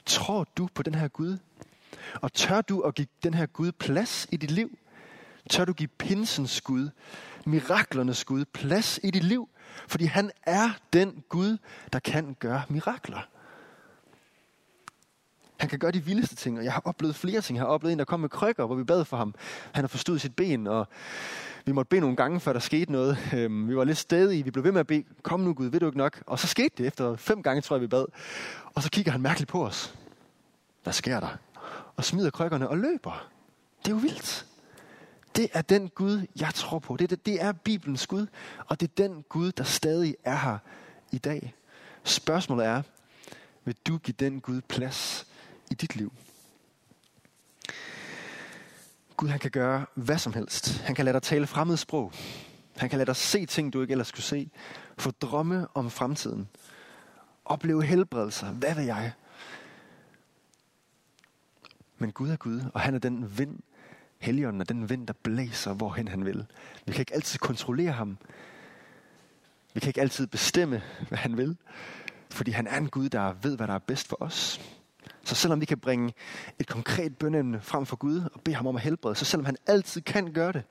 Tror 0.05 0.47
du 0.57 0.69
på 0.73 0.83
den 0.83 0.95
her 0.95 1.07
Gud? 1.07 1.37
Og 2.21 2.33
tør 2.33 2.61
du 2.61 2.81
at 2.81 2.95
give 2.95 3.07
den 3.23 3.33
her 3.33 3.45
Gud 3.45 3.71
plads 3.71 4.27
i 4.31 4.37
dit 4.37 4.51
liv? 4.51 4.77
Tør 5.49 5.65
du 5.65 5.73
give 5.73 5.87
pinsens 5.87 6.61
Gud, 6.61 6.89
miraklernes 7.45 8.25
Gud, 8.25 8.45
plads 8.45 8.99
i 9.03 9.11
dit 9.11 9.23
liv? 9.23 9.49
Fordi 9.87 10.05
han 10.05 10.31
er 10.43 10.69
den 10.93 11.23
Gud, 11.29 11.57
der 11.93 11.99
kan 11.99 12.35
gøre 12.39 12.63
mirakler. 12.69 13.21
Han 15.57 15.69
kan 15.69 15.79
gøre 15.79 15.91
de 15.91 16.05
vildeste 16.05 16.35
ting, 16.35 16.57
og 16.57 16.63
jeg 16.63 16.73
har 16.73 16.81
oplevet 16.85 17.15
flere 17.15 17.41
ting. 17.41 17.57
Jeg 17.57 17.65
har 17.65 17.67
oplevet 17.67 17.93
en, 17.93 17.99
der 17.99 18.05
kom 18.05 18.19
med 18.19 18.29
krykker, 18.29 18.65
hvor 18.65 18.75
vi 18.75 18.83
bad 18.83 19.05
for 19.05 19.17
ham. 19.17 19.35
Han 19.71 19.83
har 19.83 19.87
forstået 19.87 20.21
sit 20.21 20.35
ben, 20.35 20.67
og 20.67 20.87
vi 21.65 21.71
måtte 21.71 21.89
bede 21.89 22.01
nogle 22.01 22.15
gange, 22.15 22.39
før 22.39 22.53
der 22.53 22.59
skete 22.59 22.91
noget. 22.91 23.17
Øhm, 23.33 23.69
vi 23.69 23.75
var 23.75 23.83
lidt 23.83 23.97
stedige, 23.97 24.43
vi 24.43 24.51
blev 24.51 24.63
ved 24.63 24.71
med 24.71 24.79
at 24.79 24.87
bede, 24.87 25.03
kom 25.21 25.39
nu 25.39 25.53
Gud, 25.53 25.67
ved 25.67 25.79
du 25.79 25.85
ikke 25.85 25.97
nok? 25.97 26.23
Og 26.27 26.39
så 26.39 26.47
skete 26.47 26.69
det 26.77 26.87
efter 26.87 27.15
fem 27.15 27.43
gange, 27.43 27.61
tror 27.61 27.75
jeg, 27.75 27.81
vi 27.81 27.87
bad. 27.87 28.05
Og 28.73 28.83
så 28.83 28.89
kigger 28.89 29.11
han 29.11 29.21
mærkeligt 29.21 29.51
på 29.51 29.65
os. 29.65 29.95
Hvad 30.83 30.93
sker 30.93 31.19
der? 31.19 31.37
Og 31.95 32.03
smider 32.03 32.29
krykkerne 32.29 32.69
og 32.69 32.77
løber. 32.77 33.27
Det 33.85 33.91
er 33.91 33.95
jo 33.95 34.01
vildt. 34.01 34.45
Det 35.35 35.49
er 35.53 35.61
den 35.61 35.89
Gud, 35.89 36.27
jeg 36.39 36.53
tror 36.53 36.79
på. 36.79 36.97
Det 36.97 37.11
er, 37.11 37.15
det 37.15 37.41
er 37.41 37.51
Bibelens 37.51 38.07
Gud, 38.07 38.27
og 38.67 38.79
det 38.79 38.87
er 38.87 39.07
den 39.07 39.23
Gud, 39.29 39.51
der 39.51 39.63
stadig 39.63 40.15
er 40.23 40.37
her 40.37 40.57
i 41.11 41.17
dag. 41.17 41.53
Spørgsmålet 42.03 42.65
er, 42.65 42.81
vil 43.65 43.75
du 43.87 43.97
give 43.97 44.15
den 44.19 44.41
Gud 44.41 44.61
plads 44.61 45.27
i 45.71 45.73
dit 45.73 45.95
liv? 45.95 46.13
Gud 49.17 49.27
han 49.27 49.39
kan 49.39 49.51
gøre 49.51 49.85
hvad 49.93 50.17
som 50.17 50.33
helst. 50.33 50.81
Han 50.81 50.95
kan 50.95 51.05
lade 51.05 51.13
dig 51.13 51.21
tale 51.21 51.47
fremmed 51.47 51.77
sprog. 51.77 52.11
Han 52.77 52.89
kan 52.89 52.97
lade 52.97 53.07
dig 53.07 53.15
se 53.15 53.45
ting, 53.45 53.73
du 53.73 53.81
ikke 53.81 53.91
ellers 53.91 54.07
skulle 54.07 54.25
se. 54.25 54.49
Få 54.97 55.11
drømme 55.11 55.67
om 55.73 55.89
fremtiden. 55.89 56.49
Opleve 57.45 57.83
helbredelser. 57.83 58.51
Hvad 58.51 58.75
ved 58.75 58.83
jeg? 58.83 59.13
Men 61.97 62.11
Gud 62.11 62.29
er 62.29 62.35
Gud, 62.35 62.61
og 62.73 62.81
han 62.81 62.95
er 62.95 62.99
den 62.99 63.37
vind, 63.37 63.59
Helligånden 64.23 64.61
er 64.61 64.65
den 64.65 64.89
vind, 64.89 65.07
der 65.07 65.13
blæser, 65.13 65.73
hvorhen 65.73 66.07
han 66.07 66.25
vil. 66.25 66.45
Vi 66.85 66.91
kan 66.91 67.01
ikke 67.01 67.13
altid 67.13 67.39
kontrollere 67.39 67.91
ham. 67.91 68.17
Vi 69.73 69.79
kan 69.79 69.89
ikke 69.89 70.01
altid 70.01 70.27
bestemme, 70.27 70.81
hvad 71.07 71.17
han 71.17 71.37
vil. 71.37 71.57
Fordi 72.29 72.51
han 72.51 72.67
er 72.67 72.77
en 72.77 72.89
Gud, 72.89 73.09
der 73.09 73.33
ved, 73.33 73.55
hvad 73.57 73.67
der 73.67 73.73
er 73.73 73.79
bedst 73.79 74.07
for 74.07 74.17
os. 74.19 74.61
Så 75.23 75.35
selvom 75.35 75.61
vi 75.61 75.65
kan 75.65 75.79
bringe 75.79 76.13
et 76.59 76.67
konkret 76.67 77.17
bønneemne 77.17 77.61
frem 77.61 77.85
for 77.85 77.95
Gud 77.95 78.21
og 78.33 78.41
bede 78.41 78.55
ham 78.55 78.67
om 78.67 78.75
at 78.75 78.81
helbrede, 78.81 79.15
så 79.15 79.25
selvom 79.25 79.45
han 79.45 79.57
altid 79.67 80.01
kan 80.01 80.33
gøre 80.33 80.51
det, 80.51 80.63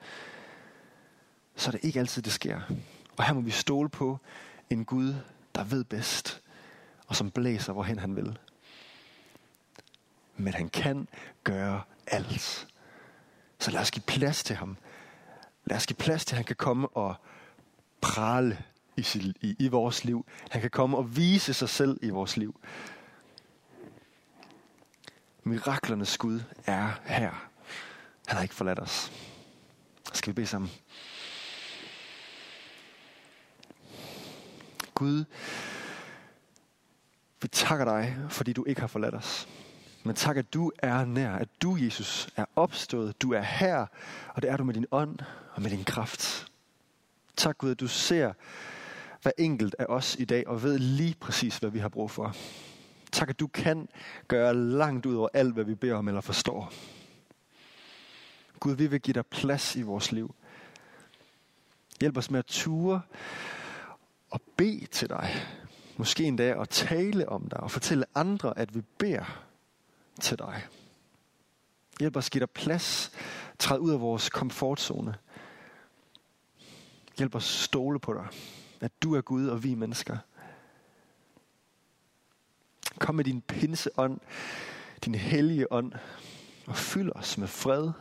så 1.55 1.69
er 1.69 1.71
det 1.71 1.83
ikke 1.83 1.99
altid, 1.99 2.21
det 2.21 2.33
sker. 2.33 2.61
Og 3.17 3.23
her 3.23 3.33
må 3.33 3.41
vi 3.41 3.51
stole 3.51 3.89
på 3.89 4.19
en 4.69 4.85
Gud, 4.85 5.15
der 5.55 5.63
ved 5.63 5.83
bedst, 5.83 6.41
og 7.07 7.15
som 7.15 7.31
blæser, 7.31 7.73
hvorhen 7.73 7.99
han 7.99 8.15
vil. 8.15 8.37
Men 10.37 10.53
han 10.53 10.69
kan 10.69 11.07
gøre 11.43 11.81
alt. 12.07 12.67
Så 13.59 13.71
lad 13.71 13.81
os 13.81 13.91
give 13.91 14.03
plads 14.07 14.43
til 14.43 14.55
ham. 14.55 14.77
Lad 15.65 15.77
os 15.77 15.87
give 15.87 15.97
plads 15.97 16.25
til, 16.25 16.35
at 16.35 16.37
han 16.37 16.45
kan 16.45 16.55
komme 16.55 16.87
og 16.87 17.15
prale 18.01 18.63
i, 18.97 19.05
i, 19.41 19.55
i 19.59 19.67
vores 19.67 20.05
liv. 20.05 20.25
Han 20.49 20.61
kan 20.61 20.69
komme 20.69 20.97
og 20.97 21.15
vise 21.15 21.53
sig 21.53 21.69
selv 21.69 21.99
i 22.01 22.09
vores 22.09 22.37
liv. 22.37 22.59
Miraklernes 25.43 26.17
Gud 26.17 26.39
er 26.65 26.89
her. 27.05 27.49
Han 28.27 28.35
har 28.35 28.41
ikke 28.41 28.55
forladt 28.55 28.79
os. 28.79 29.11
Skal 30.13 30.31
vi 30.31 30.33
bede 30.33 30.47
sammen? 30.47 30.71
Gud, 34.93 35.25
vi 37.41 37.47
takker 37.47 37.85
dig, 37.85 38.17
fordi 38.29 38.53
du 38.53 38.65
ikke 38.65 38.81
har 38.81 38.87
forladt 38.87 39.15
os. 39.15 39.47
Men 40.03 40.15
tak, 40.15 40.37
at 40.37 40.53
du 40.53 40.71
er 40.77 41.05
nær, 41.05 41.31
at 41.31 41.49
du, 41.61 41.77
Jesus, 41.79 42.29
er 42.35 42.45
opstået. 42.55 43.21
Du 43.21 43.33
er 43.33 43.41
her, 43.41 43.85
og 44.29 44.41
det 44.41 44.49
er 44.49 44.57
du 44.57 44.63
med 44.63 44.73
din 44.73 44.85
ånd 44.91 45.19
og 45.53 45.61
med 45.61 45.69
din 45.69 45.83
kraft. 45.83 46.47
Tak, 47.37 47.57
Gud, 47.57 47.71
at 47.71 47.79
du 47.79 47.87
ser 47.87 48.33
hver 49.21 49.31
enkelt 49.37 49.75
af 49.79 49.85
os 49.89 50.15
i 50.19 50.25
dag 50.25 50.47
og 50.47 50.63
ved 50.63 50.79
lige 50.79 51.15
præcis, 51.19 51.57
hvad 51.57 51.69
vi 51.69 51.79
har 51.79 51.89
brug 51.89 52.11
for. 52.11 52.35
Tak, 53.13 53.29
at 53.29 53.39
du 53.39 53.47
kan 53.47 53.89
gøre 54.27 54.55
langt 54.55 55.05
ud 55.05 55.15
over 55.15 55.29
alt, 55.33 55.53
hvad 55.53 55.63
vi 55.63 55.75
beder 55.75 55.95
om 55.95 56.07
eller 56.07 56.21
forstår. 56.21 56.73
Gud, 58.59 58.75
vi 58.75 58.87
vil 58.87 59.01
give 59.01 59.13
dig 59.13 59.25
plads 59.25 59.75
i 59.75 59.81
vores 59.81 60.11
liv. 60.11 60.35
Hjælp 61.99 62.17
os 62.17 62.31
med 62.31 62.39
at 62.39 62.45
ture 62.45 63.01
og 64.29 64.41
bede 64.57 64.85
til 64.85 65.09
dig. 65.09 65.29
Måske 65.97 66.23
endda 66.23 66.61
at 66.61 66.69
tale 66.69 67.29
om 67.29 67.47
dig 67.49 67.59
og 67.59 67.71
fortælle 67.71 68.05
andre, 68.15 68.57
at 68.57 68.75
vi 68.75 68.81
beder 68.97 69.43
til 70.21 70.37
dig. 70.37 70.67
Hjælp 71.99 72.15
os 72.15 72.29
give 72.29 72.39
dig 72.39 72.49
plads. 72.49 73.11
Træd 73.59 73.79
ud 73.79 73.91
af 73.91 74.01
vores 74.01 74.29
komfortzone. 74.29 75.15
Hjælp 77.17 77.35
os 77.35 77.45
stole 77.45 77.99
på 77.99 78.13
dig. 78.13 78.27
At 78.81 78.91
du 79.03 79.15
er 79.15 79.21
Gud, 79.21 79.47
og 79.47 79.63
vi 79.63 79.71
er 79.71 79.75
mennesker. 79.75 80.17
Kom 82.99 83.15
med 83.15 83.23
din 83.23 83.41
pinseånd, 83.41 84.19
din 85.05 85.15
hellige 85.15 85.71
ånd, 85.71 85.91
og 86.67 86.75
fyld 86.75 87.11
os 87.15 87.37
med 87.37 87.47
fred, 87.47 87.91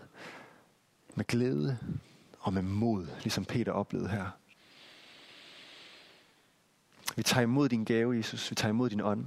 med 1.15 1.25
glæde 1.25 1.79
og 2.41 2.53
med 2.53 2.63
mod, 2.63 3.07
ligesom 3.23 3.45
Peter 3.45 3.73
oplevede 3.73 4.09
her. 4.09 4.31
Vi 7.17 7.23
tager 7.23 7.43
imod 7.43 7.69
din 7.69 7.85
gave, 7.85 8.17
Jesus. 8.17 8.51
Vi 8.51 8.55
tager 8.55 8.71
imod 8.71 8.91
din 8.91 9.01
ånd. 9.01 9.27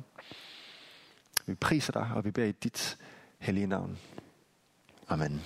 Vi 1.45 1.55
priser 1.55 1.93
dig, 1.93 2.11
og 2.15 2.25
vi 2.25 2.31
beder 2.31 2.47
i 2.47 2.51
dit 2.51 2.97
hellige 3.39 3.67
navn. 3.67 3.97
Amen. 5.07 5.41